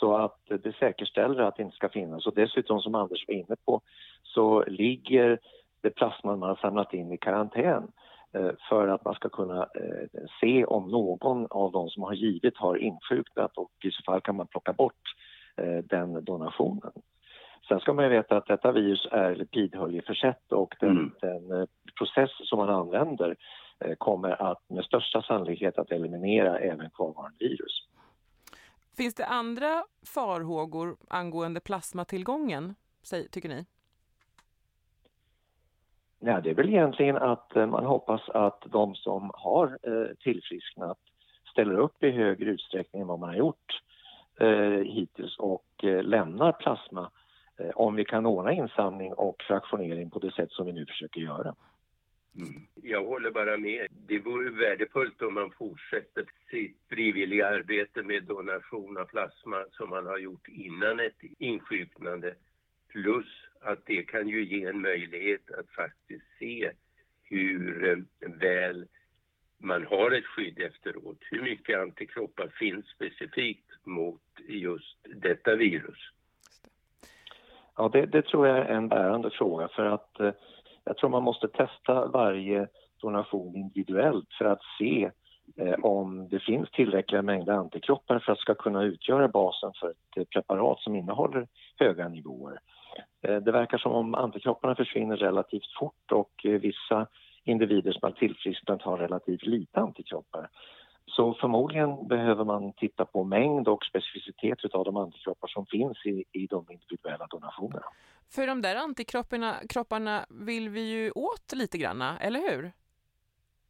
Så 0.00 0.16
att 0.16 0.38
det 0.46 0.76
säkerställer 0.76 1.42
att 1.42 1.56
det 1.56 1.62
inte 1.62 1.76
ska 1.76 1.88
finnas. 1.88 2.26
Och 2.26 2.34
dessutom 2.34 2.80
som 2.80 2.94
Anders 2.94 3.28
var 3.28 3.34
inne 3.34 3.56
på 3.66 3.80
så 4.22 4.64
ligger 4.64 5.38
det 5.80 5.90
plasma 5.90 6.36
man 6.36 6.48
har 6.48 6.56
samlat 6.56 6.94
in 6.94 7.12
i 7.12 7.16
karantän 7.16 7.92
eh, 8.32 8.50
för 8.68 8.88
att 8.88 9.04
man 9.04 9.14
ska 9.14 9.28
kunna 9.28 9.62
eh, 9.62 10.20
se 10.40 10.64
om 10.64 10.90
någon 10.90 11.46
av 11.50 11.72
de 11.72 11.88
som 11.88 12.02
har 12.02 12.14
givit 12.14 12.56
har 12.56 12.76
insjuknat 12.76 13.56
och 13.56 13.70
i 13.84 13.90
så 13.90 14.02
fall 14.02 14.20
kan 14.20 14.36
man 14.36 14.46
plocka 14.46 14.72
bort 14.72 15.02
eh, 15.56 15.78
den 15.84 16.24
donationen. 16.24 16.92
Sen 17.68 17.80
ska 17.80 17.92
man 17.92 18.10
veta 18.10 18.36
att 18.36 18.46
detta 18.46 18.72
virus 18.72 19.08
är 19.10 19.34
lipidhöljeförsett 19.34 20.52
och 20.52 20.74
den, 20.80 20.90
mm. 20.90 21.12
den 21.20 21.66
process 21.98 22.30
som 22.48 22.58
man 22.58 22.68
använder 22.68 23.36
kommer 23.98 24.42
att 24.42 24.70
med 24.70 24.84
största 24.84 25.22
sannolikhet 25.22 25.78
att 25.78 25.92
eliminera 25.92 26.58
även 26.58 26.90
kvarvarande 26.90 27.36
virus. 27.38 27.88
Finns 28.98 29.14
det 29.14 29.26
andra 29.26 29.84
farhågor 30.06 30.96
angående 31.08 31.60
plasmatillgången, 31.60 32.74
tycker 33.30 33.48
ni? 33.48 33.66
Ja, 36.20 36.40
det 36.40 36.50
är 36.50 36.54
väl 36.54 36.68
egentligen 36.68 37.16
att 37.16 37.56
eh, 37.56 37.66
man 37.66 37.84
hoppas 37.84 38.28
att 38.28 38.62
de 38.66 38.94
som 38.94 39.30
har 39.34 39.78
eh, 39.82 40.16
tillfrisknat 40.16 40.98
ställer 41.52 41.74
upp 41.78 42.02
i 42.02 42.10
högre 42.10 42.50
utsträckning 42.50 43.02
än 43.02 43.08
vad 43.08 43.18
man 43.18 43.28
har 43.28 43.36
gjort 43.36 43.82
eh, 44.40 44.84
hittills 44.94 45.38
och 45.38 45.84
lämnar 46.02 46.52
plasma 46.52 47.10
om 47.74 47.94
vi 47.94 48.04
kan 48.04 48.26
ordna 48.26 48.52
insamling 48.52 49.12
och 49.12 49.42
fraktionering 49.42 50.10
på 50.10 50.18
det 50.18 50.34
sätt 50.34 50.50
som 50.50 50.66
vi 50.66 50.72
nu 50.72 50.86
försöker 50.86 51.20
göra. 51.20 51.54
Mm. 52.38 52.62
Jag 52.82 53.04
håller 53.04 53.30
bara 53.30 53.56
med. 53.56 53.86
Det 54.06 54.18
vore 54.18 54.50
värdefullt 54.50 55.22
om 55.22 55.34
man 55.34 55.50
fortsätter 55.50 56.24
sitt 56.50 56.76
frivilliga 56.88 57.48
arbete 57.48 58.02
med 58.02 58.24
donation 58.24 58.96
av 58.96 59.04
plasma 59.04 59.64
som 59.70 59.90
man 59.90 60.06
har 60.06 60.18
gjort 60.18 60.48
innan 60.48 61.00
ett 61.00 61.22
insjuknande. 61.38 62.34
Plus 62.88 63.26
att 63.60 63.86
det 63.86 64.02
kan 64.02 64.28
ju 64.28 64.44
ge 64.44 64.64
en 64.64 64.80
möjlighet 64.80 65.50
att 65.50 65.70
faktiskt 65.70 66.24
se 66.38 66.70
hur 67.22 67.88
eh, 67.88 67.98
väl 68.40 68.86
man 69.58 69.86
har 69.86 70.10
ett 70.10 70.26
skydd 70.26 70.58
efteråt. 70.58 71.18
Hur 71.20 71.42
mycket 71.42 71.78
antikroppar 71.78 72.48
finns 72.48 72.86
specifikt 72.86 73.70
mot 73.84 74.22
just 74.48 74.96
detta 75.04 75.56
virus? 75.56 76.10
Ja, 77.76 77.88
det, 77.92 78.06
det 78.06 78.22
tror 78.22 78.46
jag 78.46 78.58
är 78.58 78.64
en 78.64 78.88
bärande 78.88 79.30
fråga 79.30 79.68
för 79.68 79.84
att 79.84 80.20
eh, 80.20 80.32
jag 80.88 80.96
tror 80.96 81.10
man 81.10 81.22
måste 81.22 81.48
testa 81.48 82.06
varje 82.06 82.68
donation 83.00 83.56
individuellt 83.56 84.28
för 84.38 84.44
att 84.44 84.60
se 84.78 85.10
eh, 85.56 85.74
om 85.82 86.28
det 86.28 86.38
finns 86.38 86.70
tillräckliga 86.70 87.22
mängder 87.22 87.52
antikroppar 87.52 88.18
för 88.18 88.32
att 88.32 88.38
ska 88.38 88.54
kunna 88.54 88.82
utgöra 88.82 89.28
basen 89.28 89.72
för 89.80 89.90
ett 89.90 90.16
eh, 90.16 90.24
preparat 90.24 90.80
som 90.80 90.96
innehåller 90.96 91.46
höga 91.76 92.08
nivåer. 92.08 92.58
Eh, 93.22 93.36
det 93.36 93.52
verkar 93.52 93.78
som 93.78 93.92
om 93.92 94.14
antikropparna 94.14 94.74
försvinner 94.74 95.16
relativt 95.16 95.72
fort 95.78 96.12
och 96.12 96.32
vissa 96.44 97.06
individer 97.44 97.92
som 97.92 98.00
har 98.02 98.10
tillfrisknat 98.10 98.82
har 98.82 98.98
relativt 98.98 99.46
lite 99.46 99.80
antikroppar. 99.80 100.48
Så 101.08 101.34
förmodligen 101.34 102.08
behöver 102.08 102.44
man 102.44 102.72
titta 102.72 103.04
på 103.04 103.24
mängd 103.24 103.68
och 103.68 103.84
specificitet 103.84 104.74
av 104.74 104.84
de 104.84 104.96
antikroppar 104.96 105.48
som 105.48 105.66
finns 105.66 106.06
i, 106.06 106.24
i 106.32 106.46
de 106.46 106.66
individuella 106.70 107.26
donationerna. 107.26 107.86
För 108.30 108.46
de 108.46 108.62
där 108.62 108.76
antikropparna 108.76 109.54
kropparna 109.68 110.26
vill 110.28 110.68
vi 110.68 110.80
ju 110.80 111.10
åt 111.10 111.52
lite 111.52 111.78
granna, 111.78 112.18
eller 112.18 112.40
hur? 112.40 112.72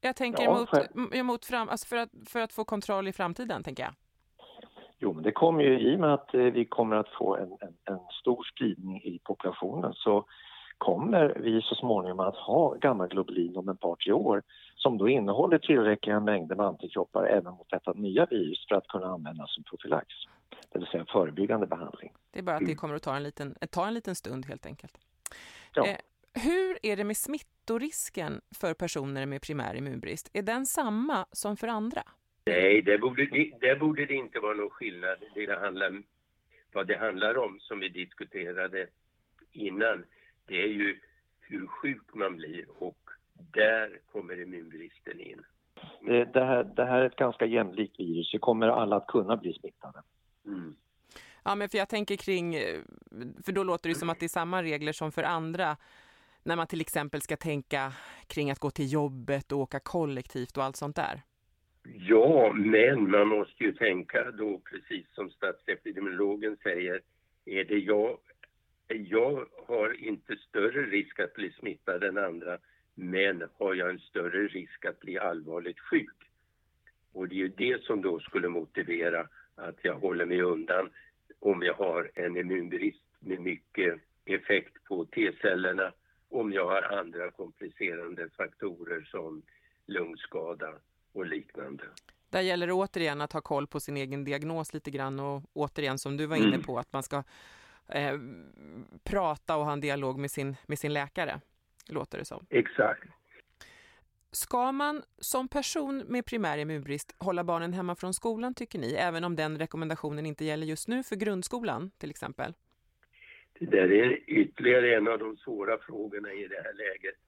Jag 0.01 0.17
tänker 0.17 0.45
ja, 0.45 0.59
mot, 0.95 1.15
emot 1.15 1.45
fram, 1.45 1.69
alltså 1.69 1.87
för, 1.87 1.97
att, 1.97 2.11
för 2.29 2.41
att 2.41 2.53
få 2.53 2.65
kontroll 2.65 3.09
i 3.09 3.13
framtiden, 3.13 3.63
tänker 3.63 3.83
jag. 3.83 3.93
Jo, 4.99 5.13
men 5.13 5.23
det 5.23 5.33
kommer 5.33 5.65
ju 5.65 5.81
i 5.81 5.97
och 5.97 6.01
med 6.01 6.15
att 6.15 6.35
eh, 6.35 6.41
vi 6.41 6.65
kommer 6.65 6.97
att 6.97 7.09
få 7.09 7.37
en, 7.37 7.53
en, 7.61 7.95
en, 7.95 8.01
stor 8.21 8.45
spridning 8.53 9.03
i 9.03 9.19
populationen 9.25 9.93
så 9.95 10.25
kommer 10.79 11.37
vi 11.41 11.63
så 11.63 11.75
småningom 11.75 12.21
att 12.21 12.37
ha 12.37 12.75
gammaglobulin 12.75 13.57
om 13.57 13.69
ett 13.69 13.81
par, 13.81 13.97
tre 13.97 14.13
år 14.13 14.43
som 14.77 14.99
då 14.99 15.09
innehåller 15.09 15.59
tillräckliga 15.59 16.21
mängder 16.21 16.57
med 16.57 16.67
antikroppar 16.67 17.25
även 17.25 17.55
mot 17.55 17.71
detta 17.71 17.93
nya 17.93 18.27
virus 18.27 18.67
för 18.69 18.75
att 18.75 18.89
kunna 18.89 19.07
användas 19.07 19.55
som 19.55 19.65
profylax, 19.65 20.07
det 20.73 20.79
vill 20.79 20.89
säga 20.89 21.05
förebyggande 21.09 21.67
behandling. 21.67 22.13
Det 22.31 22.39
är 22.39 22.43
bara 22.43 22.57
att 22.57 22.67
det 22.67 22.75
kommer 22.75 22.95
att 22.95 23.03
ta 23.03 23.17
en 23.17 23.23
liten, 23.23 23.55
ta 23.71 23.87
en 23.87 23.95
liten 23.95 24.15
stund 24.15 24.47
helt 24.47 24.67
enkelt. 24.67 24.99
Ja. 25.75 25.87
Eh, 25.87 25.97
hur 26.35 26.79
är 26.83 26.97
det 26.97 27.05
med 27.05 27.17
smittorisken 27.17 28.41
för 28.61 28.75
personer 28.75 29.27
med 29.27 29.43
primär 29.43 29.75
immunbrist? 29.75 30.31
Är 30.33 30.43
den 30.43 30.67
samma 30.67 31.27
som 31.33 31.57
för 31.57 31.69
andra? 31.69 32.03
Nej, 32.45 32.83
det 32.83 32.99
borde, 32.99 33.27
det 33.61 33.81
borde 33.81 34.07
det 34.07 34.15
inte 34.15 34.41
vara 34.41 34.55
någon 34.55 34.71
skillnad. 34.71 35.19
Det 35.35 35.61
handlar, 35.61 36.03
vad 36.73 36.87
det 36.87 36.99
handlar 36.99 37.39
om, 37.39 37.59
som 37.61 37.81
vi 37.81 37.89
diskuterade 37.89 38.87
innan, 39.53 40.05
det 40.49 40.63
är 40.63 40.69
ju 40.69 41.01
hur 41.41 41.67
sjuk 41.67 42.15
man 42.15 42.37
blir 42.37 42.65
och 42.79 42.99
där 43.37 44.01
kommer 44.13 44.43
immunbristen 44.43 45.21
in. 45.21 45.43
Det 46.33 46.45
här, 46.45 46.65
det 46.65 46.85
här 46.85 47.01
är 47.01 47.07
ett 47.07 47.17
ganska 47.17 47.47
jämlikt 47.47 48.01
virus. 48.01 48.35
Vi 48.35 48.39
kommer 48.39 48.69
alla 48.69 48.97
att 48.97 49.07
kunna 49.07 49.37
bli 49.37 49.53
smittade. 49.53 50.03
Mm. 50.47 50.77
Ja, 51.45 51.55
men 51.55 51.69
för 51.69 51.79
jag 51.79 51.89
tänker 51.89 52.17
kring, 52.17 52.55
för 53.45 53.53
då 53.53 53.65
låter 53.65 53.89
det 53.89 53.95
som 53.95 54.11
att 54.11 54.21
det 54.21 54.27
är 54.27 54.29
samma 54.29 54.63
regler 54.63 54.93
som 54.93 55.13
för 55.13 55.23
andra 55.23 55.77
när 56.43 56.57
man 56.57 56.67
till 56.67 56.81
exempel 56.81 57.21
ska 57.21 57.37
tänka 57.37 57.93
kring 58.27 58.51
att 58.51 58.59
gå 58.59 58.71
till 58.71 58.93
jobbet 58.93 59.53
och 59.53 59.59
åka 59.59 59.81
kollektivt 59.81 60.57
och 60.57 60.65
allt 60.65 60.77
sånt 60.77 60.97
där. 60.97 61.23
Ja, 61.95 62.53
men 62.55 63.11
man 63.11 63.29
måste 63.29 63.65
ju 63.65 63.73
tänka 63.73 64.31
då 64.31 64.61
precis 64.71 65.07
som 65.15 65.31
statsepidemiologen 65.31 66.57
säger, 66.63 67.01
är 67.45 67.65
det 67.65 67.79
jag, 67.79 68.19
jag 68.89 69.47
har 69.67 70.05
inte 70.05 70.37
större 70.37 70.87
risk 70.87 71.21
att 71.21 71.35
bli 71.35 71.53
smittad 71.53 72.05
än 72.05 72.19
andra, 72.19 72.59
men 72.95 73.45
har 73.59 73.75
jag 73.75 73.91
en 73.91 73.99
större 73.99 74.47
risk 74.47 74.85
att 74.85 75.01
bli 75.01 75.19
allvarligt 75.19 75.81
sjuk? 75.81 76.31
Och 77.13 77.29
det 77.29 77.35
är 77.35 77.39
ju 77.39 77.49
det 77.49 77.83
som 77.85 78.03
då 78.03 78.21
skulle 78.21 78.49
motivera 78.49 79.29
att 79.55 79.77
jag 79.83 79.95
håller 79.95 80.27
mig 80.27 80.43
undan 80.43 80.91
om 81.39 81.63
jag 81.63 81.75
har 81.75 82.11
en 82.15 82.37
immunbrist 82.37 83.05
med 83.21 83.41
mycket 83.41 84.01
effekt 84.25 84.85
på 84.85 85.05
T-cellerna, 85.05 85.93
om 86.29 86.53
jag 86.53 86.67
har 86.67 86.83
andra 86.83 87.31
komplicerande 87.31 88.29
faktorer 88.37 89.09
som 89.11 89.43
lungskada 89.87 90.75
och 91.13 91.27
liknande. 91.27 91.85
Där 92.31 92.41
gäller 92.41 92.67
det 92.67 92.73
återigen 92.73 93.21
att 93.21 93.33
ha 93.33 93.41
koll 93.41 93.67
på 93.67 93.81
sin 93.81 93.97
egen 93.97 94.25
diagnos 94.25 94.75
lite 94.75 94.91
grann 94.91 95.21
och 95.21 95.43
återigen 95.53 95.99
som 95.99 96.17
du 96.17 96.27
var 96.27 96.37
inne 96.37 96.47
mm. 96.47 96.63
på 96.63 96.79
att 96.79 96.93
man 96.93 97.03
ska 97.03 97.23
eh, 97.89 98.19
prata 99.05 99.57
och 99.57 99.65
ha 99.65 99.73
en 99.73 99.81
dialog 99.81 100.19
med 100.19 100.31
sin, 100.31 100.57
med 100.67 100.79
sin 100.79 100.93
läkare, 100.93 101.41
låter 101.89 102.19
det 102.19 102.25
som. 102.25 102.47
Exakt. 102.51 103.05
Ska 104.31 104.73
man 104.73 105.03
som 105.19 105.49
person 105.49 105.99
med 105.99 106.27
primär 106.27 106.59
immunbrist 106.59 107.15
hålla 107.19 107.45
barnen 107.45 107.73
hemma 107.73 107.95
från 107.95 108.15
skolan 108.15 108.55
tycker 108.55 108.79
ni, 108.79 108.93
även 108.93 109.25
om 109.25 109.37
den 109.37 109.59
rekommendationen 109.59 110.27
inte 110.27 110.45
gäller 110.45 110.67
just 110.67 110.89
nu 110.89 111.03
för 111.03 111.17
grundskolan 111.17 111.91
till 111.99 112.11
exempel? 112.11 112.55
Det 113.59 113.67
där 113.67 113.93
är 113.93 114.31
ytterligare 114.31 114.97
en 114.97 115.09
av 115.09 115.19
de 115.19 115.37
svåra 115.37 115.79
frågorna 115.79 116.33
i 116.33 116.47
det 116.47 116.63
här 116.65 116.75
läget 116.75 117.19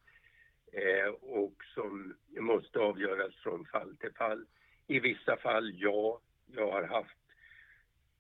eh, 0.72 1.14
och 1.20 1.54
som 1.74 2.14
måste 2.40 2.78
avgöras 2.78 3.34
från 3.34 3.64
fall 3.64 3.96
till 3.96 4.12
fall. 4.12 4.46
I 4.86 5.00
vissa 5.00 5.36
fall, 5.36 5.72
ja, 5.76 6.20
jag 6.46 6.72
har 6.72 6.82
haft 6.82 7.18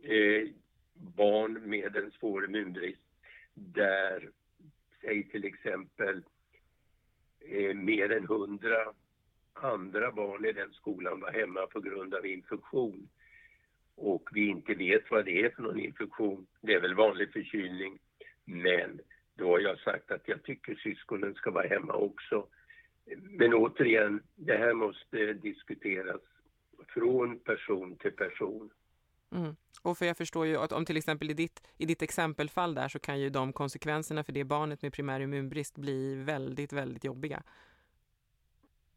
eh, 0.02 0.48
barn 1.00 1.70
med 1.70 1.96
en 1.96 2.10
svår 2.10 2.44
immunbrist 2.44 3.00
där, 3.54 4.30
säg 5.00 5.28
till 5.28 5.44
exempel, 5.44 6.22
eh, 7.40 7.74
mer 7.74 8.12
än 8.12 8.26
hundra 8.26 8.92
andra 9.52 10.12
barn 10.12 10.44
i 10.44 10.52
den 10.52 10.72
skolan 10.72 11.20
var 11.20 11.32
hemma 11.32 11.66
på 11.66 11.80
grund 11.80 12.14
av 12.14 12.26
infektion 12.26 13.08
och 13.94 14.28
vi 14.32 14.46
inte 14.46 14.74
vet 14.74 15.10
vad 15.10 15.24
det 15.24 15.44
är 15.44 15.50
för 15.50 15.62
någon 15.62 15.80
infektion. 15.80 16.46
Det 16.60 16.74
är 16.74 16.80
väl 16.80 16.94
vanlig 16.94 17.32
förkylning, 17.32 17.98
men 18.44 19.00
då 19.34 19.48
har 19.48 19.58
jag 19.58 19.78
sagt 19.78 20.10
att 20.10 20.28
jag 20.28 20.42
tycker 20.42 20.74
syskonen 20.74 21.34
ska 21.34 21.50
vara 21.50 21.68
hemma 21.68 21.92
också 21.92 22.46
Men 23.16 23.54
återigen, 23.54 24.22
det 24.36 24.56
här 24.56 24.72
måste 24.72 25.32
diskuteras 25.32 26.20
från 26.88 27.38
person 27.38 27.96
till 27.96 28.12
person. 28.12 28.70
Mm. 29.32 29.56
Och 29.82 29.98
för 29.98 30.06
jag 30.06 30.16
förstår 30.16 30.46
ju 30.46 30.56
att 30.56 30.72
om 30.72 30.84
till 30.84 30.96
exempel 30.96 31.30
i 31.30 31.34
ditt, 31.34 31.62
i 31.76 31.86
ditt 31.86 32.02
exempelfall 32.02 32.74
där 32.74 32.88
så 32.88 32.98
kan 32.98 33.20
ju 33.20 33.30
de 33.30 33.52
konsekvenserna 33.52 34.24
för 34.24 34.32
det 34.32 34.44
barnet 34.44 34.82
med 34.82 34.92
primär 34.92 35.20
immunbrist 35.20 35.78
bli 35.78 36.14
väldigt, 36.14 36.72
väldigt 36.72 37.04
jobbiga. 37.04 37.42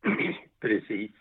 Precis. 0.60 1.12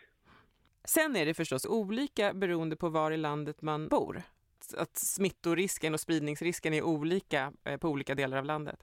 Sen 0.84 1.16
är 1.16 1.26
det 1.26 1.34
förstås 1.34 1.66
olika 1.66 2.34
beroende 2.34 2.76
på 2.76 2.88
var 2.88 3.10
i 3.10 3.16
landet 3.16 3.62
man 3.62 3.88
bor. 3.88 4.22
Att 4.76 4.96
smittorisken 4.96 5.94
och 5.94 6.00
spridningsrisken 6.00 6.74
är 6.74 6.82
olika 6.82 7.52
eh, 7.64 7.76
på 7.76 7.88
olika 7.88 8.14
delar 8.14 8.38
av 8.38 8.44
landet. 8.44 8.78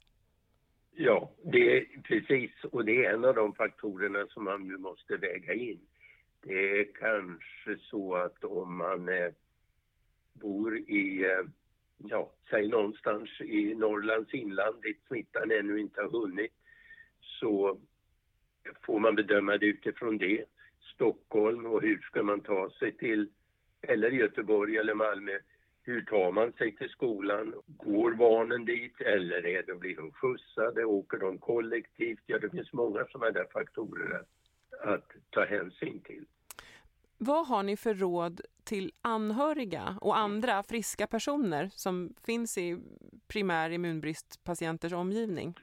Ja, 0.91 1.31
det 1.43 1.77
är 1.77 2.01
precis. 2.03 2.51
Och 2.63 2.85
det 2.85 3.05
är 3.05 3.13
en 3.13 3.25
av 3.25 3.35
de 3.35 3.53
faktorerna 3.53 4.27
som 4.27 4.43
man 4.43 4.67
nu 4.67 4.77
måste 4.77 5.17
väga 5.17 5.53
in. 5.53 5.79
Det 6.41 6.79
är 6.79 6.87
kanske 6.99 7.77
så 7.89 8.15
att 8.15 8.43
om 8.43 8.77
man 8.77 9.09
eh, 9.09 9.31
bor 10.39 10.77
i, 10.77 11.23
eh, 11.23 11.45
ja, 11.97 12.31
säg 12.49 12.67
någonstans 12.67 13.41
i 13.41 13.75
Norrlands 13.75 14.33
inland 14.33 14.81
dit 14.81 15.01
smittan 15.07 15.51
ännu 15.51 15.79
inte 15.79 16.01
har 16.01 16.09
hunnit, 16.09 16.51
så 17.21 17.79
får 18.85 18.99
man 18.99 19.15
bedöma 19.15 19.57
det 19.57 19.65
utifrån 19.65 20.17
det. 20.17 20.45
Stockholm 20.93 21.65
och 21.65 21.81
hur 21.81 21.99
ska 21.99 22.23
man 22.23 22.41
ta 22.41 22.69
sig 22.79 22.91
till, 22.97 23.29
eller 23.81 24.11
Göteborg 24.11 24.77
eller 24.77 24.93
Malmö, 24.93 25.39
hur 25.83 26.01
tar 26.01 26.31
man 26.31 26.53
sig 26.53 26.75
till 26.75 26.89
skolan? 26.89 27.53
Går 27.67 28.11
barnen 28.11 28.65
dit 28.65 29.01
eller 29.01 29.45
är 29.45 29.63
det, 29.63 29.75
blir 29.75 29.95
de 29.95 30.11
skjutsade? 30.11 30.85
Åker 30.85 31.17
de 31.17 31.37
kollektivt? 31.37 32.19
Ja, 32.25 32.39
det 32.39 32.49
finns 32.49 32.73
många 32.73 33.05
sådana 33.05 33.31
där 33.31 33.47
faktorer 33.53 34.15
att, 34.19 34.29
att 34.87 35.11
ta 35.29 35.45
hänsyn 35.45 36.01
till. 36.01 36.25
Vad 37.21 37.47
har 37.47 37.63
ni 37.63 37.77
för 37.77 37.93
råd 37.93 38.41
till 38.63 38.91
anhöriga 39.01 39.97
och 40.01 40.17
andra 40.17 40.63
friska 40.63 41.07
personer 41.07 41.69
som 41.71 42.13
finns 42.25 42.57
i 42.57 42.77
primär 43.27 43.69
immunbristpatienters 43.69 44.93
omgivning? 44.93 45.53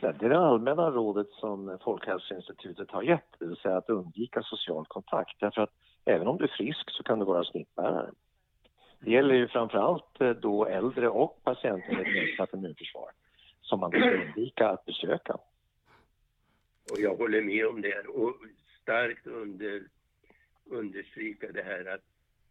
Det 0.00 0.06
är 0.06 0.28
det 0.28 0.38
allmänna 0.38 0.90
rådet 0.90 1.26
som 1.30 1.78
Folkhälsoinstitutet 1.84 2.90
har 2.90 3.02
gett, 3.02 3.38
det 3.38 3.46
vill 3.46 3.56
säga 3.56 3.76
att 3.76 3.88
undvika 3.88 4.42
social 4.42 4.86
kontakt. 4.86 5.40
Därför 5.40 5.62
att 5.62 5.72
även 6.04 6.26
om 6.26 6.36
du 6.36 6.44
är 6.44 6.56
frisk 6.58 6.90
så 6.90 7.02
kan 7.02 7.18
du 7.18 7.24
vara 7.24 7.44
smittbärare. 7.44 8.10
Det 9.00 9.10
gäller 9.10 9.34
ju 9.34 9.48
framförallt 9.48 10.20
eh, 10.20 10.30
då 10.30 10.66
äldre 10.66 11.08
och 11.08 11.40
patienter 11.44 11.92
med 11.92 12.12
nedsatt 12.12 12.54
immunförsvar 12.54 13.10
som 13.60 13.80
man 13.80 13.90
ska 13.90 14.10
undvika 14.10 14.68
att 14.68 14.84
besöka. 14.84 15.32
Och 16.92 17.00
jag 17.00 17.16
håller 17.16 17.42
med 17.42 17.66
om 17.66 17.80
det 17.80 18.02
och 18.08 18.34
starkt 18.82 19.26
under, 19.26 19.82
understryka 20.66 21.52
det 21.52 21.62
här 21.62 21.84
att 21.94 22.04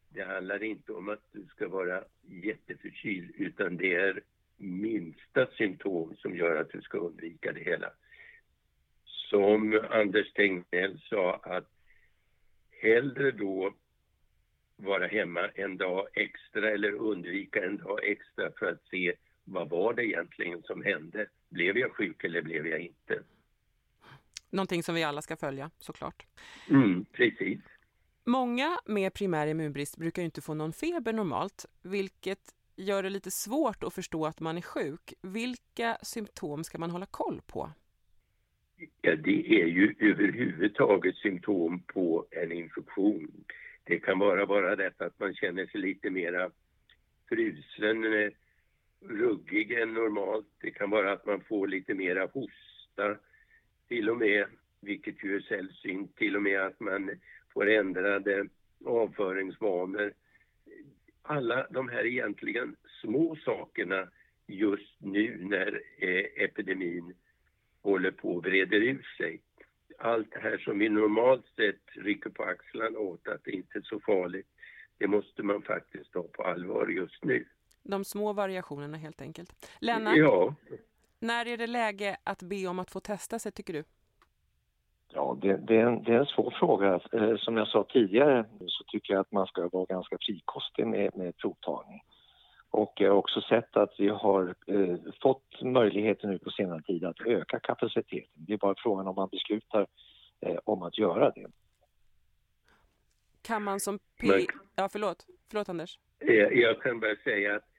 det 0.10 0.24
handlar 0.24 0.64
inte 0.64 0.92
om 0.92 1.10
att 1.10 1.24
du 1.32 1.46
ska 1.46 1.68
vara 1.68 2.04
jätteförkyld 2.22 3.32
utan 3.36 3.78
det 3.78 3.96
är 3.96 4.22
minsta 4.58 5.48
symptom 5.48 6.16
som 6.16 6.36
gör 6.36 6.62
att 6.62 6.70
du 6.70 6.82
ska 6.82 6.98
undvika 6.98 7.52
det 7.52 7.64
hela. 7.64 7.92
Som 9.06 9.82
Anders 9.90 10.34
Tegnell 10.34 11.00
sa 11.10 11.36
att 11.36 11.70
hellre 12.82 13.32
då 13.32 13.74
vara 14.76 15.08
hemma 15.08 15.48
en 15.56 15.78
dag 15.78 16.08
extra 16.14 16.70
eller 16.70 16.92
undvika 16.92 17.66
en 17.66 17.78
dag 17.78 18.00
extra 18.04 18.52
för 18.52 18.66
att 18.72 18.84
se 18.92 19.14
vad 19.44 19.70
var 19.70 19.94
det 19.94 20.06
egentligen 20.06 20.64
som 20.64 20.84
hände? 20.84 21.28
Blev 21.50 21.78
jag 21.78 21.92
sjuk 21.92 22.24
eller 22.24 22.42
blev 22.42 22.68
jag 22.68 22.80
inte? 22.80 23.24
Någonting 24.50 24.84
som 24.84 24.96
vi 24.96 25.04
alla 25.04 25.22
ska 25.22 25.36
följa 25.36 25.72
såklart. 25.80 26.26
Mm, 26.70 27.06
precis. 27.06 27.60
Många 28.28 28.80
med 28.86 29.14
primär 29.14 29.48
immunbrist 29.48 29.98
brukar 29.98 30.22
inte 30.22 30.42
få 30.42 30.54
någon 30.54 30.74
feber 30.74 31.14
normalt, 31.14 31.66
vilket 31.82 32.40
gör 32.76 33.04
det 33.04 33.10
lite 33.10 33.32
svårt 33.32 33.84
att 33.84 33.94
förstå 33.94 34.26
att 34.26 34.40
man 34.40 34.58
är 34.58 34.62
sjuk. 34.62 35.14
Vilka 35.22 35.98
symptom 36.02 36.64
ska 36.64 36.78
man 36.78 36.92
hålla 36.92 37.06
koll 37.06 37.42
på? 37.48 37.72
Ja, 39.02 39.16
det 39.16 39.62
är 39.62 39.66
ju 39.66 39.96
överhuvudtaget 40.00 41.16
symptom 41.16 41.84
på 41.84 42.26
en 42.32 42.52
infektion. 42.52 43.44
Det 43.84 44.00
kan 44.00 44.20
vara 44.20 44.46
bara 44.46 44.76
detta 44.76 45.06
att 45.06 45.20
man 45.20 45.36
känner 45.36 45.66
sig 45.66 45.82
lite 45.82 46.10
mera 46.10 46.52
frusen, 47.30 48.14
eh, 48.14 48.32
ruggig 49.02 49.72
än 49.72 49.94
normalt. 49.94 50.48
Det 50.62 50.72
kan 50.72 50.90
vara 50.90 51.14
att 51.14 51.26
man 51.26 51.42
får 51.42 51.68
lite 51.68 51.94
mera 51.94 52.26
hosta, 52.34 53.18
till 53.88 54.10
och 54.10 54.18
med, 54.18 54.46
vilket 54.82 55.24
ju 55.24 55.36
är 55.36 55.42
sällsynt, 55.42 56.16
till 56.16 56.36
och 56.36 56.42
med 56.42 56.62
att 56.62 56.80
man 56.80 57.12
får 57.56 57.70
ändrade 57.70 58.48
avföringsvanor. 58.86 60.14
Alla 61.22 61.68
de 61.70 61.90
här 61.90 62.06
egentligen 62.06 62.76
små 63.02 63.36
sakerna 63.46 64.08
just 64.48 65.02
nu 65.02 65.38
när 65.50 65.82
eh, 65.98 66.44
epidemin 66.44 67.14
håller 67.82 68.12
på 68.12 68.38
att 68.38 68.44
breder 68.44 68.82
ut 68.82 69.06
sig 69.18 69.42
allt 69.98 70.32
det 70.32 70.40
här 70.40 70.58
som 70.58 70.80
vi 70.80 70.90
normalt 70.90 71.46
sett 71.56 72.06
rycker 72.06 72.30
på 72.30 72.44
axlarna 72.44 73.00
åt 73.00 73.28
att 73.28 73.44
det 73.44 73.52
inte 73.52 73.78
är 73.78 73.82
så 73.82 74.00
farligt, 74.00 74.48
det 74.98 75.08
måste 75.08 75.44
man 75.44 75.62
faktiskt 75.62 76.12
ta 76.12 76.24
på 76.24 76.44
allvar 76.44 76.88
just 76.88 77.24
nu. 77.24 77.46
De 77.84 78.06
små 78.06 78.34
variationerna 78.34 78.98
helt 78.98 79.22
enkelt. 79.22 79.70
Lennart, 79.80 80.18
ja. 80.18 80.56
när 81.20 81.46
är 81.46 81.58
det 81.58 81.68
läge 81.68 82.18
att 82.24 82.44
be 82.44 82.68
om 82.68 82.80
att 82.80 82.92
få 82.92 83.00
testa 83.00 83.40
sig 83.40 83.52
tycker 83.52 83.74
du? 83.74 83.84
Ja, 85.14 85.38
det, 85.42 85.58
det, 85.58 85.76
är 85.76 85.86
en, 85.86 86.04
det 86.04 86.14
är 86.14 86.20
en 86.20 86.26
svår 86.26 86.54
fråga. 86.60 87.00
Eh, 87.14 87.38
som 87.38 87.58
jag 87.58 87.68
sa 87.68 87.86
tidigare 87.90 88.46
så 88.68 88.84
tycker 88.84 89.14
jag 89.14 89.22
att 89.22 89.32
man 89.32 89.48
ska 89.48 89.70
vara 89.70 89.86
ganska 89.86 90.18
frikostig 90.22 90.88
med, 90.88 91.18
med 91.18 91.38
provtagning. 91.38 92.02
Och 92.70 92.94
jag 92.96 93.10
har 93.10 93.18
också 93.18 93.42
sett 93.42 93.78
att 93.78 93.94
vi 93.98 94.08
har 94.08 94.56
eh, 94.68 94.98
fått 95.22 95.62
möjligheter 95.62 96.28
nu 96.28 96.40
på 96.40 96.50
senare 96.50 96.82
tid 96.82 97.06
att 97.06 97.22
öka 97.22 97.60
kapaciteten. 97.60 98.32
Det 98.34 98.54
är 98.54 98.58
bara 98.58 98.76
frågan 98.78 99.08
om 99.08 99.16
man 99.16 99.30
beslutar 99.32 99.88
eh, 100.42 100.58
om 100.64 100.84
att 100.84 100.98
göra 100.98 101.32
det. 101.32 101.48
Kan 103.42 103.64
man 103.64 103.80
som 103.80 104.00
P... 104.00 104.28
Men... 104.28 104.46
Ja, 104.76 104.90
förlåt. 104.92 105.26
Förlåt, 105.50 105.70
Anders. 105.70 106.00
Jag 106.52 106.82
kan 106.82 107.00
bara 107.00 107.16
säga 107.16 107.56
att 107.56 107.70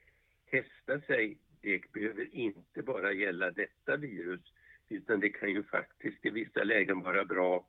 testa 0.51 1.07
sig, 1.07 1.37
det 1.61 1.91
behöver 1.93 2.35
inte 2.35 2.81
bara 2.81 3.11
gälla 3.11 3.51
detta 3.51 3.97
virus 3.97 4.41
utan 4.89 5.19
det 5.19 5.29
kan 5.29 5.49
ju 5.49 5.63
faktiskt 5.63 6.25
i 6.25 6.29
vissa 6.29 6.63
lägen 6.63 7.01
vara 7.01 7.25
bra 7.25 7.67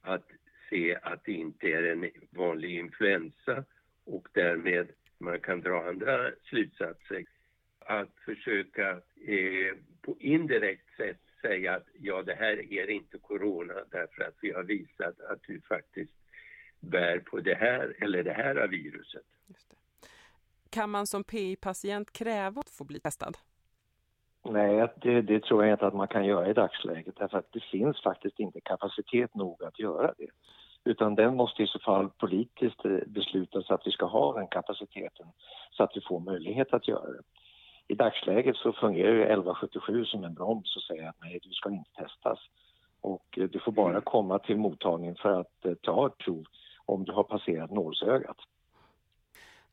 att 0.00 0.30
se 0.70 0.98
att 1.02 1.24
det 1.24 1.32
inte 1.32 1.68
är 1.68 1.82
en 1.82 2.10
vanlig 2.30 2.78
influensa 2.78 3.64
och 4.04 4.28
därmed 4.32 4.88
man 5.18 5.40
kan 5.40 5.60
dra 5.60 5.88
andra 5.88 6.30
slutsatser. 6.42 7.24
Att 7.78 8.14
försöka 8.24 8.90
eh, 9.26 9.76
på 10.02 10.16
indirekt 10.20 10.96
sätt 10.96 11.20
säga 11.40 11.74
att 11.74 11.86
ja, 11.98 12.22
det 12.22 12.34
här 12.34 12.72
är 12.72 12.90
inte 12.90 13.18
corona 13.18 13.74
därför 13.90 14.22
att 14.22 14.36
vi 14.40 14.52
har 14.52 14.62
visat 14.62 15.20
att 15.20 15.42
du 15.46 15.60
faktiskt 15.60 16.12
bär 16.80 17.18
på 17.18 17.40
det 17.40 17.54
här 17.54 17.96
eller 18.00 18.22
det 18.22 18.32
här 18.32 18.68
viruset. 18.68 19.24
Det. 19.46 19.76
Kan 20.70 20.90
man 20.90 21.06
som 21.06 21.24
PI-patient 21.24 22.12
kräva 22.12 22.60
att 22.60 22.70
få 22.70 22.84
bli 22.84 23.00
testad? 23.00 23.36
Nej, 24.50 24.88
det, 24.96 25.22
det, 25.22 25.42
tror 25.42 25.64
jag 25.64 25.74
inte 25.74 25.86
att 25.86 25.94
man 25.94 26.08
kan 26.08 26.24
göra 26.24 26.50
i 26.50 26.52
dagsläget 26.52 27.16
därför 27.16 27.38
att 27.38 27.52
det 27.52 27.60
finns 27.60 28.02
faktiskt 28.02 28.38
inte 28.38 28.60
kapacitet 28.60 29.34
nog 29.34 29.64
att 29.64 29.78
göra 29.78 30.14
det. 30.18 30.30
Utan 30.84 31.14
den 31.14 31.36
måste 31.36 31.62
i 31.62 31.66
så 31.66 31.78
fall 31.78 32.08
politiskt 32.08 32.84
eh, 32.84 32.98
beslutas 33.06 33.70
att 33.70 33.86
vi 33.86 33.90
ska 33.90 34.06
ha 34.06 34.32
den 34.32 34.46
kapaciteten 34.46 35.26
så 35.70 35.82
att 35.82 35.96
vi 35.96 36.00
får 36.00 36.20
möjlighet 36.20 36.74
att 36.74 36.88
göra 36.88 37.12
det. 37.12 37.22
I 37.88 37.94
dagsläget 37.94 38.56
så 38.56 38.72
fungerar 38.72 39.12
ju 39.12 39.22
1177 39.22 40.04
som 40.04 40.24
en 40.24 40.34
broms 40.34 40.76
och 40.76 40.82
säger 40.82 41.08
att 41.08 41.20
nej, 41.20 41.38
du 41.42 41.50
ska 41.50 41.70
inte 41.70 41.90
testas. 41.90 42.38
Och 43.00 43.38
eh, 43.38 43.44
du 43.44 43.58
får 43.58 43.72
bara 43.72 44.00
komma 44.00 44.38
till 44.38 44.56
mottagningen 44.56 45.16
för 45.16 45.40
att 45.40 45.64
eh, 45.64 45.74
ta 45.74 46.06
ett 46.06 46.18
prov 46.18 46.44
om 46.84 47.04
du 47.04 47.12
har 47.12 47.24
passerat 47.24 47.70
nålsögat. 47.70 48.36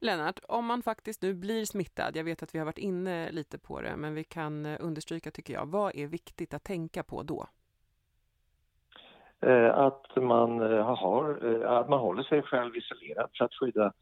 Lennart, 0.03 0.39
om 0.47 0.65
man 0.65 0.81
faktiskt 0.81 1.21
nu 1.21 1.33
blir 1.33 1.65
smittad, 1.65 2.15
jag 2.15 2.23
vet 2.23 2.43
att 2.43 2.55
vi 2.55 2.59
har 2.59 2.65
varit 2.65 2.77
inne 2.77 3.31
lite 3.31 3.57
på 3.57 3.81
det, 3.81 3.95
men 3.95 4.13
vi 4.13 4.23
kan 4.23 4.65
eh, 4.65 4.77
understryka 4.79 5.31
tycker 5.31 5.53
jag, 5.53 5.65
vad 5.65 5.95
är 5.95 6.07
viktigt 6.07 6.53
att 6.53 6.63
tänka 6.63 7.03
på 7.03 7.23
då? 7.23 7.47
Eh, 9.41 9.77
att 9.77 10.15
man, 10.15 10.61
eh, 10.73 10.95
har, 10.95 11.45
att 11.65 11.89
man 11.89 11.99
håller 11.99 12.23
sig 12.23 12.41
själv 12.41 12.75
isolerad 12.75 13.29
för 13.37 13.45
att 13.45 13.53
skydda 13.53 13.93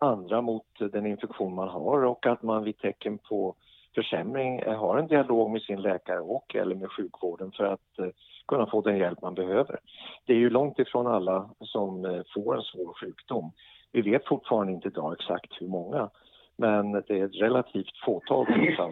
andra 0.00 0.40
mot 0.40 0.66
den 0.78 1.06
infektion 1.06 1.54
man 1.54 1.68
har 1.68 2.04
och 2.04 2.26
att 2.26 2.42
man 2.42 2.64
vid 2.64 2.78
tecken 2.78 3.18
på 3.18 3.54
försämring 3.94 4.64
har 4.66 4.98
en 4.98 5.06
dialog 5.06 5.50
med 5.50 5.62
sin 5.62 5.82
läkare 5.82 6.20
och 6.20 6.54
eller 6.54 6.74
med 6.74 6.90
sjukvården 6.92 7.52
för 7.52 7.64
att 7.64 8.14
kunna 8.48 8.66
få 8.66 8.80
den 8.80 8.98
hjälp 8.98 9.22
man 9.22 9.34
behöver. 9.34 9.78
Det 10.26 10.32
är 10.32 10.36
ju 10.36 10.50
långt 10.50 10.78
ifrån 10.78 11.06
alla 11.06 11.50
som 11.60 12.22
får 12.34 12.56
en 12.56 12.62
svår 12.62 12.94
sjukdom. 13.00 13.52
Vi 13.94 14.10
vet 14.10 14.26
fortfarande 14.26 14.72
inte 14.72 14.88
idag 14.88 15.12
exakt 15.12 15.52
hur 15.60 15.68
många 15.68 16.10
men 16.56 16.92
det 16.92 17.10
är 17.10 17.24
ett 17.24 17.42
relativt 17.42 17.98
fåtal 18.04 18.46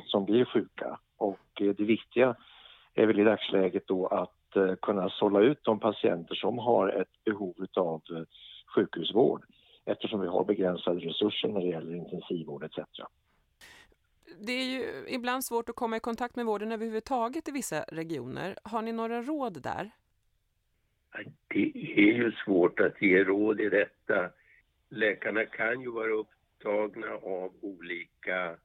som 0.07 0.25
blir 0.25 0.45
sjuka 0.45 0.99
och 1.17 1.39
det 1.55 1.81
viktiga 1.81 2.37
är 2.95 3.07
väl 3.07 3.21
i 3.21 3.25
dagsläget 3.25 3.87
då 3.87 4.07
att 4.07 4.33
att 4.53 4.57
eh, 4.57 4.75
kunna 4.75 5.11
sålla 5.11 5.41
ut 5.41 5.65
de 5.65 5.81
patienter 5.81 6.35
som 6.35 6.59
har 6.59 6.89
ett 6.89 7.25
behov 7.25 7.67
av 7.77 8.03
eh, 8.11 8.23
sjukhusvård 8.75 9.45
eftersom 9.85 10.21
vi 10.21 10.27
har 10.27 10.45
begränsade 10.45 11.01
resurser 11.01 11.49
när 11.49 11.61
det 11.61 11.67
gäller 11.67 11.95
intensivvård 11.95 12.65
etc. 12.65 12.79
Det 14.41 14.53
är 14.53 14.65
ju 14.65 14.85
ibland 15.09 15.45
svårt 15.45 15.69
att 15.69 15.77
komma 15.77 15.97
i 15.97 16.01
kontakt 16.01 16.37
med 16.37 16.47
vården 16.47 16.73
överhuvudtaget 16.73 17.49
i 17.49 17.51
vissa 17.51 17.83
regioner. 17.83 18.57
Har 18.63 18.83
ni 18.83 18.93
några 18.93 19.23
råd 19.23 19.63
där? 19.63 19.91
Det 21.49 21.73
är 21.97 22.13
ju 22.13 22.33
svårt 22.33 22.81
att 22.81 23.03
ge 23.03 23.25
råd 23.25 23.61
i 23.61 23.69
detta. 23.69 24.31
Läkarna 24.95 25.45
kan 25.45 25.81
ju 25.81 25.91
vara 25.91 26.13
upptagna 26.13 27.07
av 27.13 27.53
olika 27.61 28.57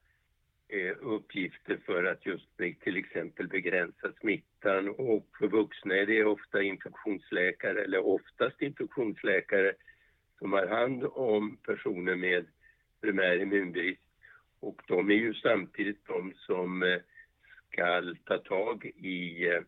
eh, 0.68 0.96
uppgifter 1.00 1.78
för 1.86 2.04
att 2.04 2.26
just 2.26 2.56
till 2.56 2.96
exempel 2.96 3.48
begränsa 3.48 4.12
smittan 4.20 4.88
och 4.88 5.26
för 5.38 5.48
vuxna 5.48 5.96
är 5.96 6.06
det 6.06 6.24
ofta 6.24 6.62
infektionsläkare 6.62 7.84
eller 7.84 8.06
oftast 8.06 8.62
infektionsläkare 8.62 9.72
som 10.38 10.52
har 10.52 10.66
hand 10.66 11.04
om 11.04 11.56
personer 11.56 12.16
med 12.16 12.46
primär 13.00 13.42
immunbrist 13.42 14.02
och 14.60 14.82
de 14.88 15.10
är 15.10 15.14
ju 15.14 15.34
samtidigt 15.34 16.06
de 16.06 16.34
som 16.36 16.82
eh, 16.82 16.98
ska 17.72 18.14
ta 18.24 18.38
tag 18.38 18.84
i 18.84 19.48
eh, 19.48 19.62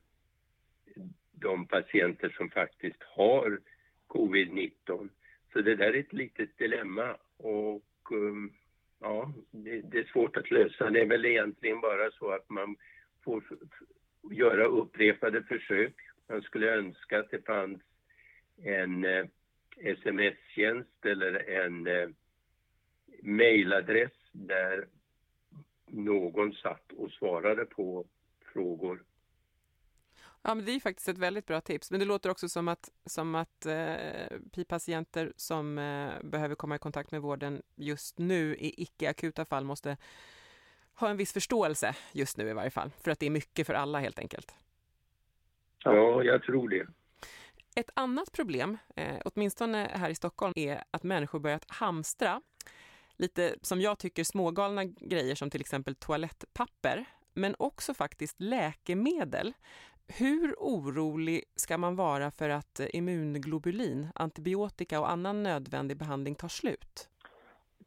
de 1.32 1.66
patienter 1.66 2.34
som 2.36 2.50
faktiskt 2.50 3.02
har 3.02 3.60
covid-19. 4.08 5.08
Så 5.52 5.60
det 5.60 5.74
där 5.74 5.94
är 5.94 6.00
ett 6.00 6.12
litet 6.12 6.58
dilemma 6.58 7.16
och 7.36 8.12
um, 8.12 8.52
ja, 9.00 9.32
det, 9.50 9.80
det, 9.80 9.98
är 9.98 10.04
svårt 10.04 10.36
att 10.36 10.50
lösa. 10.50 10.90
Det 10.90 11.00
är 11.00 11.06
väl 11.06 11.24
egentligen 11.24 11.80
bara 11.80 12.10
så 12.10 12.30
att 12.30 12.50
man 12.50 12.76
får 13.24 13.44
göra 14.30 14.64
upprepade 14.64 15.42
försök. 15.42 15.94
Man 16.28 16.42
skulle 16.42 16.74
önska 16.74 17.18
att 17.18 17.30
det 17.30 17.46
fanns 17.46 17.80
en 18.62 19.04
eh, 19.04 19.26
sms-tjänst 19.76 21.06
eller 21.06 21.50
en 21.50 21.86
eh, 21.86 22.08
mejladress 23.22 24.12
där 24.32 24.86
någon 25.86 26.52
satt 26.52 26.92
och 26.92 27.10
svarade 27.10 27.64
på 27.64 28.06
frågor. 28.52 29.02
Ja, 30.42 30.54
men 30.54 30.64
det 30.64 30.72
är 30.72 30.80
faktiskt 30.80 31.08
ett 31.08 31.18
väldigt 31.18 31.46
bra 31.46 31.60
tips. 31.60 31.90
Men 31.90 32.00
det 32.00 32.06
låter 32.06 32.30
också 32.30 32.48
som 32.48 32.68
att, 32.68 32.90
som 33.06 33.34
att 33.34 33.66
eh, 33.66 34.64
patienter 34.68 35.32
som 35.36 35.78
eh, 35.78 36.10
behöver 36.22 36.54
komma 36.54 36.76
i 36.76 36.78
kontakt 36.78 37.10
med 37.10 37.22
vården 37.22 37.62
just 37.76 38.18
nu 38.18 38.56
i 38.56 38.82
icke-akuta 38.82 39.44
fall 39.44 39.64
måste 39.64 39.96
ha 40.94 41.08
en 41.08 41.16
viss 41.16 41.32
förståelse 41.32 41.94
just 42.12 42.36
nu 42.36 42.48
i 42.48 42.52
varje 42.52 42.70
fall. 42.70 42.90
För 43.00 43.10
att 43.10 43.18
det 43.18 43.26
är 43.26 43.30
mycket 43.30 43.66
för 43.66 43.74
alla 43.74 43.98
helt 43.98 44.18
enkelt. 44.18 44.54
Ja, 45.84 46.24
jag 46.24 46.42
tror 46.42 46.68
det. 46.68 46.86
Ett 47.74 47.90
annat 47.94 48.32
problem, 48.32 48.78
eh, 48.96 49.20
åtminstone 49.24 49.90
här 49.94 50.10
i 50.10 50.14
Stockholm, 50.14 50.52
är 50.56 50.84
att 50.90 51.02
människor 51.02 51.38
börjat 51.38 51.64
hamstra 51.68 52.42
lite 53.16 53.56
som 53.62 53.80
jag 53.80 53.98
tycker 53.98 54.24
smågalna 54.24 54.84
grejer 54.84 55.34
som 55.34 55.50
till 55.50 55.60
exempel 55.60 55.94
toalettpapper, 55.94 57.04
men 57.34 57.54
också 57.58 57.94
faktiskt 57.94 58.40
läkemedel. 58.40 59.54
Hur 60.18 60.54
orolig 60.58 61.44
ska 61.56 61.78
man 61.78 61.96
vara 61.96 62.30
för 62.30 62.48
att 62.48 62.80
eh, 62.80 62.86
immunglobulin, 62.92 64.08
antibiotika 64.14 65.00
och 65.00 65.10
annan 65.10 65.42
nödvändig 65.42 65.98
behandling 65.98 66.34
tar 66.34 66.48
slut? 66.48 67.08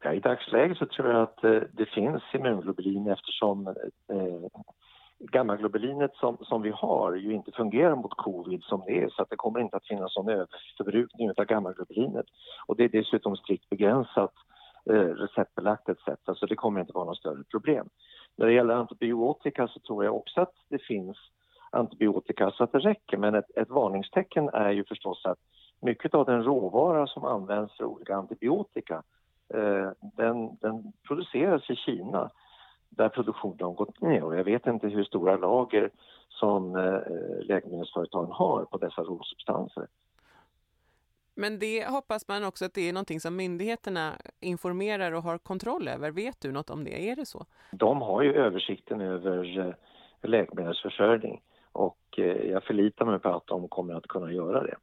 Ja, 0.02 0.12
I 0.12 0.20
dagsläget 0.20 0.78
så 0.78 0.86
tror 0.86 1.08
jag 1.08 1.22
att 1.22 1.44
eh, 1.44 1.60
det 1.72 1.86
finns 1.86 2.22
immunglobulin 2.34 3.06
eftersom 3.06 3.66
eh, 3.66 4.16
eh 4.16 4.48
gammaglobulinet 5.18 6.14
som, 6.14 6.36
som 6.40 6.62
vi 6.62 6.70
har 6.70 7.14
ju 7.14 7.32
inte 7.32 7.52
fungerar 7.52 7.96
mot 7.96 8.16
covid 8.16 8.62
som 8.62 8.82
det 8.86 9.02
är 9.02 9.08
så 9.08 9.22
att 9.22 9.30
det 9.30 9.36
kommer 9.36 9.60
inte 9.60 9.76
att 9.76 9.86
finnas 9.86 10.16
någon 10.16 10.28
överförbrukning 10.28 11.30
av 11.30 11.44
gammaglobulinet. 11.44 12.26
Och 12.66 12.76
det 12.76 12.84
är 12.84 12.88
dessutom 12.88 13.36
strikt 13.36 13.70
begränsat 13.70 14.32
eh, 14.90 14.94
receptbelagt 14.94 15.88
etc. 15.88 16.08
Så 16.36 16.46
det 16.46 16.56
kommer 16.56 16.80
inte 16.80 16.92
vara 16.92 17.04
något 17.04 17.18
större 17.18 17.44
problem. 17.44 17.88
När 18.36 18.46
det 18.46 18.52
gäller 18.52 18.74
antibiotika 18.74 19.68
så 19.68 19.80
tror 19.80 20.04
jag 20.04 20.16
också 20.16 20.40
att 20.40 20.54
det 20.68 20.78
finns 20.78 21.16
antibiotika 21.74 22.50
så 22.50 22.64
att 22.64 22.72
det 22.72 22.78
räcker. 22.78 23.16
Men 23.16 23.34
ett, 23.34 23.56
ett 23.56 23.70
varningstecken 23.70 24.48
är 24.48 24.70
ju 24.70 24.84
förstås 24.84 25.26
att 25.26 25.38
mycket 25.80 26.14
av 26.14 26.26
den 26.26 26.42
råvara 26.42 27.06
som 27.06 27.24
används 27.24 27.76
för 27.76 27.84
olika 27.84 28.16
antibiotika 28.16 29.02
eh, 29.54 29.90
den, 30.00 30.56
den 30.60 30.92
produceras 31.08 31.70
i 31.70 31.76
Kina 31.76 32.30
där 32.88 33.08
produktionen 33.08 33.60
har 33.60 33.72
gått 33.72 34.00
ner 34.00 34.24
och 34.24 34.36
jag 34.36 34.44
vet 34.44 34.66
inte 34.66 34.88
hur 34.88 35.04
stora 35.04 35.36
lager 35.36 35.90
som 36.28 36.76
eh, 36.76 37.00
läkemedelsföretagen 37.42 38.32
har 38.32 38.64
på 38.64 38.78
dessa 38.78 39.02
råsubstanser. 39.02 39.86
Men 41.36 41.58
det 41.58 41.86
hoppas 41.86 42.28
man 42.28 42.44
också 42.44 42.64
att 42.64 42.74
det 42.74 42.88
är 42.88 42.92
någonting 42.92 43.20
som 43.20 43.36
myndigheterna 43.36 44.12
informerar 44.40 45.12
och 45.12 45.22
har 45.22 45.38
kontroll 45.38 45.88
över. 45.88 46.10
Vet 46.10 46.40
du 46.40 46.52
något 46.52 46.70
om 46.70 46.84
det? 46.84 47.10
Är 47.10 47.16
det 47.16 47.26
så? 47.26 47.46
De 47.72 48.02
har 48.02 48.22
ju 48.22 48.34
översikten 48.34 49.00
över 49.00 49.58
eh, 49.58 49.74
läkemedelsförsörjning 50.22 51.42
och 51.74 52.18
eh, 52.18 52.24
jag 52.24 52.64
förlitar 52.64 53.04
mig 53.04 53.18
på 53.18 53.28
att 53.28 53.46
de 53.46 53.68
kommer 53.68 53.94
att 53.94 54.06
kunna 54.06 54.32
göra 54.32 54.62
det. 54.62 54.76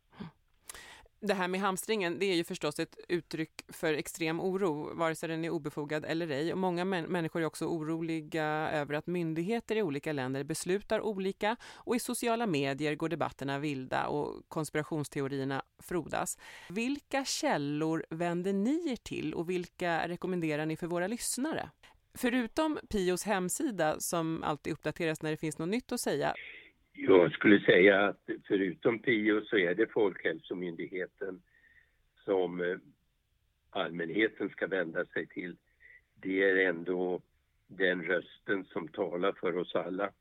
Det 1.23 1.33
här 1.33 1.47
med 1.47 1.59
hamstringen, 1.59 2.19
det 2.19 2.25
är 2.25 2.35
ju 2.35 2.43
förstås 2.43 2.79
ett 2.79 2.95
uttryck 3.07 3.65
för 3.67 3.93
extrem 3.93 4.41
oro, 4.41 4.95
vare 4.95 5.15
sig 5.15 5.29
den 5.29 5.45
är 5.45 5.49
obefogad 5.49 6.05
eller 6.05 6.29
ej. 6.29 6.51
Och 6.51 6.57
många 6.57 6.85
män 6.85 7.05
människor 7.05 7.41
är 7.41 7.45
också 7.45 7.65
oroliga 7.65 8.45
över 8.71 8.93
att 8.93 9.07
myndigheter 9.07 9.75
i 9.75 9.81
olika 9.81 10.13
länder 10.13 10.43
beslutar 10.43 11.01
olika 11.01 11.55
och 11.75 11.95
i 11.95 11.99
sociala 11.99 12.47
medier 12.47 12.95
går 12.95 13.09
debatterna 13.09 13.59
vilda 13.59 14.07
och 14.07 14.41
konspirationsteorierna 14.47 15.63
frodas. 15.79 16.37
Vilka 16.69 17.25
källor 17.25 18.05
vänder 18.09 18.53
ni 18.53 18.91
er 18.91 18.95
till 18.95 19.33
och 19.33 19.49
vilka 19.49 20.07
rekommenderar 20.07 20.65
ni 20.65 20.77
för 20.77 20.87
våra 20.87 21.07
lyssnare? 21.07 21.69
Förutom 22.13 22.79
Pios 22.89 23.23
hemsida 23.23 23.99
som 23.99 24.43
alltid 24.43 24.73
uppdateras 24.73 25.21
när 25.21 25.31
det 25.31 25.37
finns 25.37 25.57
något 25.57 25.69
nytt 25.69 25.91
att 25.91 26.01
säga 26.01 26.33
jag 26.93 27.31
skulle 27.31 27.59
säga 27.59 28.07
att 28.07 28.29
förutom 28.47 28.99
PIO 28.99 29.41
så 29.45 29.57
är 29.57 29.75
det 29.75 29.91
Folkhälsomyndigheten 29.91 31.41
som 32.25 32.61
eh, 32.61 32.77
allmänheten 33.69 34.49
ska 34.49 34.67
vända 34.67 35.05
sig 35.05 35.27
till. 35.27 35.57
Det 36.15 36.43
är 36.43 36.55
ändå 36.55 37.21
den 37.67 38.03
rösten 38.03 38.65
som 38.65 38.87
talar 38.87 39.31
för 39.31 39.57
oss 39.57 39.75
alla. 39.75 40.11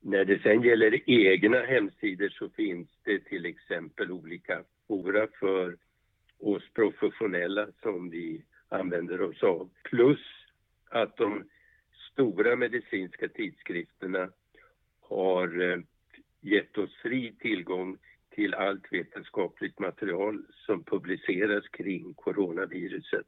När 0.00 0.24
det 0.24 0.42
sen 0.42 0.62
gäller 0.62 1.10
egna 1.10 1.62
hemsidor 1.62 2.28
så 2.28 2.48
finns 2.48 2.88
det 3.02 3.18
till 3.18 3.46
exempel 3.46 4.12
olika 4.12 4.64
fora 4.88 5.26
för 5.40 5.76
oss 6.38 6.62
professionella 6.74 7.68
som 7.82 8.10
vi 8.10 8.42
använder 8.68 9.20
oss 9.20 9.42
av. 9.42 9.70
Plus 9.82 10.20
att 10.90 11.16
de 11.16 11.44
stora 12.12 12.56
medicinska 12.56 13.28
tidskrifterna 13.28 14.28
har 15.08 15.72
eh, 15.72 15.78
gett 16.40 16.78
oss 16.78 16.90
fri 17.02 17.34
tillgång 17.40 17.98
till 18.30 18.54
allt 18.54 18.92
vetenskapligt 18.92 19.78
material 19.78 20.44
som 20.66 20.84
publiceras 20.84 21.68
kring 21.68 22.14
coronaviruset. 22.14 23.26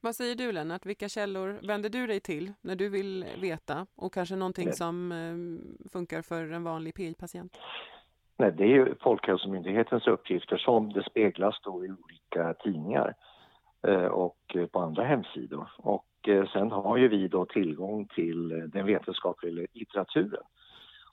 Vad 0.00 0.14
säger 0.14 0.34
du 0.34 0.52
Lennart, 0.52 0.86
vilka 0.86 1.08
källor 1.08 1.66
vänder 1.66 1.88
du 1.88 2.06
dig 2.06 2.20
till 2.20 2.52
när 2.60 2.76
du 2.76 2.88
vill 2.88 3.26
veta 3.40 3.86
och 3.94 4.14
kanske 4.14 4.36
någonting 4.36 4.64
Nej. 4.64 4.74
som 4.74 5.12
eh, 5.12 5.88
funkar 5.90 6.22
för 6.22 6.52
en 6.52 6.64
vanlig 6.64 6.94
PI-patient? 6.94 7.56
Nej, 8.36 8.52
det 8.52 8.64
är 8.64 8.68
ju 8.68 8.94
Folkhälsomyndighetens 9.00 10.06
uppgifter 10.06 10.56
som 10.56 10.92
det 10.92 11.02
speglas 11.10 11.60
då 11.62 11.84
i 11.84 11.88
olika 11.88 12.54
tidningar 12.54 13.08
eh, 13.08 13.14
och 14.10 14.56
på 14.72 14.80
andra 14.80 15.04
hemsidor. 15.04 15.70
Och 15.76 16.06
Eh, 16.28 16.46
sen 16.52 16.70
har 16.70 16.96
ju 16.96 17.08
vi 17.08 17.28
då 17.28 17.44
tillgång 17.44 18.06
till 18.06 18.52
eh, 18.52 18.58
den 18.58 18.86
vetenskapliga 18.86 19.66
litteraturen. 19.72 20.42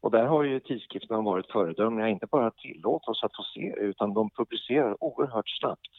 Och 0.02 0.12
där 0.12 0.26
har 0.26 0.44
ju 0.44 0.60
tidskrifterna 0.60 1.22
varit 1.22 1.52
föredömliga, 1.52 2.10
inte 2.10 2.26
bara 2.26 2.52
tillåta 2.52 3.12
oss 3.12 3.24
att 3.24 3.36
få 3.36 3.44
se 3.44 3.74
utan 3.78 4.14
de 4.14 4.30
publicerar 4.30 5.04
oerhört 5.04 5.50
snabbt. 5.50 5.92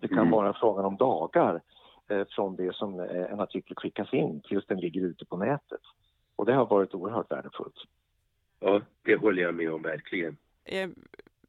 Det 0.00 0.08
kan 0.08 0.18
mm. 0.18 0.30
vara 0.30 0.52
frågan 0.52 0.84
om 0.84 0.96
dagar 0.96 1.60
eh, 2.08 2.24
från 2.30 2.56
det 2.56 2.74
som 2.74 3.00
eh, 3.00 3.32
en 3.32 3.40
artikel 3.40 3.76
skickas 3.76 4.12
in 4.12 4.40
tills 4.40 4.66
den 4.66 4.80
ligger 4.80 5.00
ute 5.00 5.24
på 5.24 5.36
nätet. 5.36 5.80
Och 6.36 6.46
det 6.46 6.54
har 6.54 6.66
varit 6.66 6.94
oerhört 6.94 7.30
värdefullt. 7.30 7.76
Ja, 8.60 8.80
det 9.02 9.16
håller 9.16 9.42
jag 9.42 9.54
med 9.54 9.72
om 9.72 9.82
verkligen. 9.82 10.36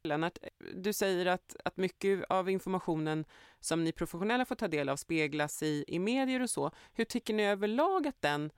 Lennart, 0.06 0.38
eh, 0.42 0.48
du 0.74 0.92
säger 0.92 1.26
att, 1.26 1.56
att 1.64 1.76
mycket 1.76 2.24
av 2.28 2.50
informationen 2.50 3.24
som 3.60 3.84
ni 3.84 3.92
professionella 3.92 4.44
får 4.44 4.54
ta 4.54 4.68
del 4.68 4.88
av 4.88 4.96
speglas 4.96 5.62
i, 5.62 5.84
i 5.88 5.98
medier 5.98 6.42
och 6.42 6.50
så. 6.50 6.70
Hur 6.94 7.04
tycker 7.04 7.34
ni 7.34 7.46
överlag 7.46 8.06
att 8.06 8.22
den 8.22 8.50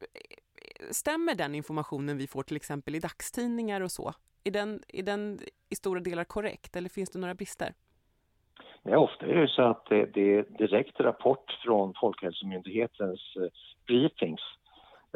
eh, 0.00 0.86
stämmer 0.90 1.34
den 1.34 1.54
informationen 1.54 2.18
vi 2.18 2.26
får 2.26 2.42
till 2.42 2.56
exempel 2.56 2.94
i 2.94 3.00
dagstidningar 3.00 3.80
och 3.80 3.92
så? 3.92 4.12
Är 4.44 4.50
den, 4.50 4.82
är 4.88 5.02
den 5.02 5.40
i 5.68 5.76
stora 5.76 6.00
delar 6.00 6.24
korrekt 6.24 6.76
eller 6.76 6.88
finns 6.88 7.10
det 7.10 7.18
några 7.18 7.34
brister? 7.34 7.74
Nej, 8.82 8.96
ofta 8.96 9.26
är 9.26 9.34
det 9.34 9.48
så 9.48 9.62
att 9.62 9.86
det, 9.86 10.06
det 10.06 10.34
är 10.34 10.42
direkt 10.58 11.00
rapport 11.00 11.58
från 11.64 11.94
Folkhälsomyndighetens 12.00 13.36
eh, 13.36 13.48
briefings 13.86 14.40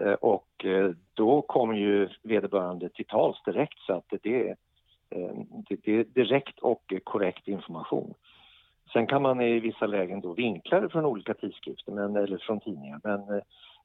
Eh, 0.03 0.13
och 0.13 0.65
eh, 0.65 0.91
då 1.15 1.43
kommer 1.43 1.75
ju 1.75 2.09
vederbörande 2.23 2.89
till 2.89 3.05
tals 3.05 3.43
direkt 3.45 3.79
så 3.79 3.93
att 3.93 4.05
det, 4.23 4.55
Ehm, 5.11 5.47
det, 5.69 5.89
är 5.89 6.05
direkt 6.05 6.59
och 6.59 6.93
korrekt 7.05 7.49
information. 7.49 8.15
Sen 8.93 9.07
kan 9.07 9.23
man 9.23 9.41
i 9.41 9.61
vissa 9.61 9.87
lägen 9.87 10.21
då 10.21 10.33
vinkla 10.33 10.81
det 10.81 10.89
från 10.89 11.05
olika 11.05 11.35
tidskrifter 11.35 11.93
men, 11.93 12.17
eller 12.17 12.39
från 12.39 12.61
tidningar 12.61 13.01
men 13.05 13.21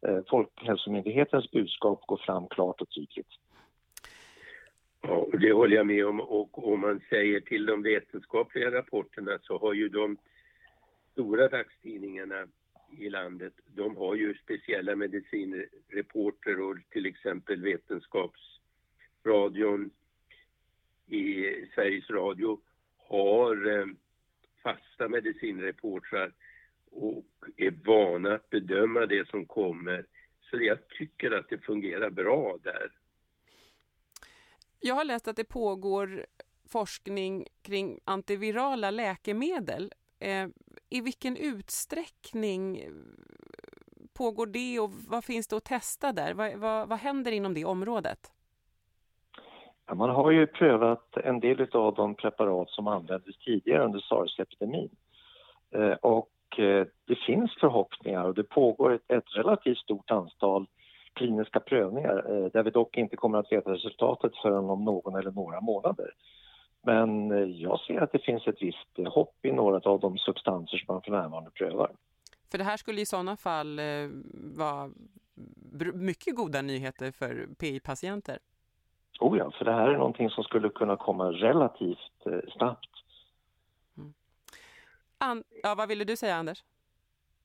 eh, 0.07 0.23
Folkhälsomyndighetens 0.29 1.51
budskap 1.51 2.01
går 2.05 2.17
fram 2.17 2.47
klart 2.47 2.81
och 2.81 2.89
tydligt. 2.89 3.27
Ja, 5.01 5.27
det 5.33 5.53
håller 5.53 5.75
jag 5.75 5.87
med 5.87 6.07
om. 6.07 6.21
Och 6.21 6.73
om 6.73 6.79
man 6.79 7.01
säger 7.09 7.39
till 7.39 7.65
de 7.65 7.83
vetenskapliga 7.83 8.71
rapporterna 8.71 9.39
så 9.41 9.57
har 9.57 9.73
ju 9.73 9.89
de 9.89 10.17
stora 11.11 11.47
dagstidningarna 11.47 12.47
i 12.97 13.09
landet, 13.09 13.53
de 13.65 13.97
har 13.97 14.15
ju 14.15 14.33
speciella 14.33 14.95
medicinreporter 14.95 16.61
och 16.61 16.77
till 16.89 17.05
exempel 17.05 17.61
Vetenskapsradion 17.61 19.91
i 21.07 21.45
Sveriges 21.75 22.09
Radio 22.09 22.61
har 22.97 23.79
eh, 23.79 23.85
fasta 24.63 25.09
medicinreportrar 25.09 26.33
och 26.91 27.25
är 27.57 27.71
vana 27.85 28.35
att 28.35 28.49
bedöma 28.49 29.05
det 29.05 29.27
som 29.29 29.45
kommer. 29.45 30.05
Så 30.41 30.57
jag 30.61 30.87
tycker 30.87 31.31
att 31.31 31.49
det 31.49 31.57
fungerar 31.57 32.09
bra 32.09 32.57
där. 32.63 32.91
Jag 34.79 34.95
har 34.95 35.03
läst 35.03 35.27
att 35.27 35.35
det 35.35 35.43
pågår 35.43 36.25
forskning 36.69 37.47
kring 37.61 37.99
antivirala 38.03 38.91
läkemedel. 38.91 39.93
Eh, 40.19 40.47
I 40.89 41.01
vilken 41.01 41.37
utsträckning 41.37 42.89
pågår 44.13 44.45
det 44.45 44.79
och 44.79 44.91
vad 45.07 45.25
finns 45.25 45.47
det 45.47 45.57
att 45.57 45.65
testa 45.65 46.13
där? 46.13 46.33
Vad, 46.33 46.55
vad, 46.55 46.89
vad 46.89 46.99
händer 46.99 47.31
inom 47.31 47.53
det 47.53 47.65
området? 47.65 48.31
Ja, 49.85 49.95
man 49.95 50.09
har 50.09 50.31
ju 50.31 50.47
prövat 50.47 51.17
en 51.23 51.39
del 51.39 51.67
av 51.71 51.93
de 51.93 52.15
preparat 52.15 52.69
som 52.69 52.87
användes 52.87 53.37
tidigare 53.37 53.85
under 53.85 53.99
sars-epidemin. 53.99 54.89
Eh, 55.75 55.93
och 55.93 56.59
eh, 56.59 56.87
det 57.07 57.15
finns 57.15 57.51
förhoppningar 57.59 58.23
och 58.25 58.33
det 58.33 58.43
pågår 58.43 58.93
ett, 58.93 59.11
ett 59.11 59.35
relativt 59.35 59.77
stort 59.77 60.11
antal 60.11 60.67
kliniska 61.13 61.59
prövningar 61.59 62.31
eh, 62.31 62.51
där 62.51 62.63
vi 62.63 62.69
dock 62.69 62.97
inte 62.97 63.15
kommer 63.15 63.37
att 63.37 63.51
veta 63.51 63.73
resultatet 63.73 64.31
förrän 64.41 64.69
om 64.69 64.85
någon 64.85 65.15
eller 65.15 65.31
några 65.31 65.61
månader. 65.61 66.11
Men 66.85 67.29
jag 67.59 67.79
ser 67.79 68.01
att 68.01 68.11
det 68.11 68.19
finns 68.19 68.47
ett 68.47 68.61
visst 68.61 69.07
hopp 69.13 69.45
i 69.45 69.51
några 69.51 69.89
av 69.89 69.99
de 69.99 70.17
substanser 70.17 70.77
som 70.77 70.93
man 70.93 71.01
för 71.01 71.11
närvarande 71.11 71.51
prövar. 71.51 71.91
För 72.51 72.57
det 72.57 72.63
här 72.63 72.77
skulle 72.77 73.01
i 73.01 73.05
sådana 73.05 73.37
fall 73.37 73.79
vara 74.33 74.91
mycket 75.93 76.35
goda 76.35 76.61
nyheter 76.61 77.11
för 77.11 77.47
PI-patienter? 77.59 78.39
Oh 79.23 79.37
ja, 79.37 79.51
för 79.51 79.65
det 79.65 79.71
här 79.71 79.89
är 79.89 79.97
någonting 79.97 80.29
som 80.29 80.43
skulle 80.43 80.69
kunna 80.69 80.97
komma 80.97 81.31
relativt 81.31 82.23
snabbt. 82.57 82.89
Mm. 83.97 84.13
An 85.17 85.43
ja, 85.63 85.75
vad 85.75 85.87
ville 85.87 86.03
du 86.03 86.15
säga 86.15 86.35
Anders? 86.35 86.63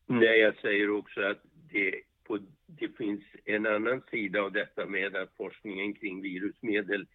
Nej, 0.07 0.38
jag 0.38 0.57
säger 0.57 0.91
också 0.91 1.21
att 1.23 1.38
det 1.73 2.03
på, 2.25 2.38
det 2.67 2.97
finns 2.97 3.23
en 3.45 3.67
annan 3.67 4.03
sida 4.11 4.43
av 4.43 4.53
detta 4.53 4.87
med 4.87 5.17
att 5.17 5.37
forskningen 5.37 5.95
kring 5.95 6.23
virusmedel, 6.23 7.07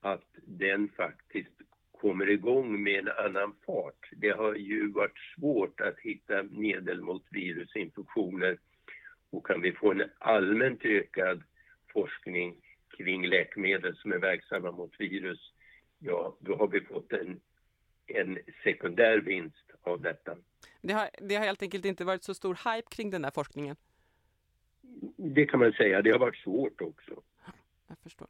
att 0.00 0.28
den 0.44 0.88
faktiskt 0.96 1.54
kommer 2.00 2.30
igång 2.30 2.82
med 2.82 2.98
en 2.98 3.26
annan 3.26 3.54
fart. 3.66 4.10
Det 4.12 4.30
har 4.30 4.54
ju 4.54 4.92
varit 4.92 5.18
svårt 5.36 5.80
att 5.80 5.98
hitta 5.98 6.42
medel 6.42 7.00
mot 7.00 7.22
virusinfektioner 7.30 8.58
och 9.30 9.46
kan 9.46 9.60
vi 9.60 9.72
få 9.72 9.90
en 9.90 10.02
allmänt 10.18 10.84
ökad 10.84 11.42
forskning 11.92 12.56
kring 13.04 13.26
läkemedel 13.26 13.96
som 13.96 14.12
är 14.12 14.18
verksamma 14.18 14.70
mot 14.70 14.92
virus, 14.98 15.52
ja, 15.98 16.36
då 16.40 16.56
har 16.56 16.68
vi 16.68 16.80
fått 16.80 17.12
en, 17.12 17.40
en 18.06 18.38
sekundär 18.64 19.18
vinst 19.18 19.70
av 19.82 20.00
detta. 20.00 20.36
Det 20.80 20.92
har, 20.92 21.08
det 21.18 21.34
har 21.34 21.44
helt 21.44 21.62
enkelt 21.62 21.84
inte 21.84 22.04
varit 22.04 22.22
så 22.22 22.34
stor 22.34 22.74
hype 22.74 22.88
kring 22.90 23.10
den 23.10 23.24
här 23.24 23.30
forskningen? 23.30 23.76
Det 25.16 25.46
kan 25.46 25.60
man 25.60 25.72
säga. 25.72 26.02
Det 26.02 26.10
har 26.10 26.18
varit 26.18 26.36
svårt 26.36 26.80
också. 26.80 27.22
Jag 27.86 27.98
förstår. 27.98 28.28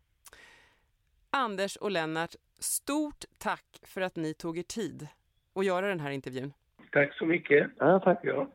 Anders 1.30 1.76
och 1.76 1.90
Lennart, 1.90 2.34
stort 2.58 3.24
tack 3.38 3.80
för 3.82 4.00
att 4.00 4.16
ni 4.16 4.34
tog 4.34 4.58
er 4.58 4.62
tid 4.62 5.08
att 5.54 5.64
göra 5.64 5.88
den 5.88 6.00
här 6.00 6.10
intervjun. 6.10 6.52
Tack 6.90 7.14
så 7.14 7.26
mycket. 7.26 7.70
Ja, 7.78 8.00
tack. 8.00 8.20
Ja. 8.22 8.50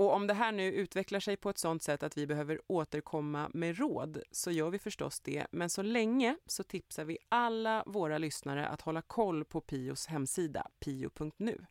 Och 0.00 0.14
om 0.14 0.26
det 0.26 0.34
här 0.34 0.52
nu 0.52 0.72
utvecklar 0.72 1.20
sig 1.20 1.36
på 1.36 1.50
ett 1.50 1.58
sånt 1.58 1.82
sätt 1.82 2.02
att 2.02 2.18
vi 2.18 2.26
behöver 2.26 2.60
återkomma 2.66 3.50
med 3.54 3.78
råd 3.78 4.22
så 4.30 4.50
gör 4.50 4.70
vi 4.70 4.78
förstås 4.78 5.20
det. 5.20 5.46
Men 5.50 5.70
så 5.70 5.82
länge 5.82 6.36
så 6.46 6.62
tipsar 6.62 7.04
vi 7.04 7.18
alla 7.28 7.84
våra 7.86 8.18
lyssnare 8.18 8.68
att 8.68 8.80
hålla 8.80 9.02
koll 9.02 9.44
på 9.44 9.60
Pios 9.60 10.06
hemsida, 10.06 10.66
pio.nu. 10.84 11.66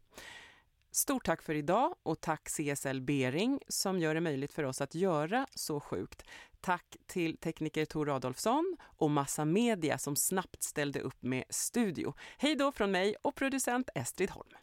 Stort 0.91 1.25
tack 1.25 1.41
för 1.41 1.55
idag 1.55 1.95
och 2.03 2.21
tack 2.21 2.49
CSL 2.49 3.01
Bering 3.01 3.59
som 3.67 3.99
gör 3.99 4.15
det 4.15 4.21
möjligt 4.21 4.53
för 4.53 4.63
oss 4.63 4.81
att 4.81 4.95
göra 4.95 5.47
Så 5.55 5.79
sjukt. 5.79 6.23
Tack 6.61 6.97
till 7.07 7.37
tekniker 7.37 7.85
Tor 7.85 8.15
Adolfsson 8.15 8.77
och 8.81 9.11
Massa 9.11 9.45
Media 9.45 9.97
som 9.97 10.15
snabbt 10.15 10.63
ställde 10.63 10.99
upp 10.99 11.23
med 11.23 11.43
studio. 11.49 12.13
Hej 12.37 12.55
då 12.55 12.71
från 12.71 12.91
mig 12.91 13.15
och 13.21 13.35
producent 13.35 13.89
Estrid 13.95 14.29
Holm. 14.29 14.53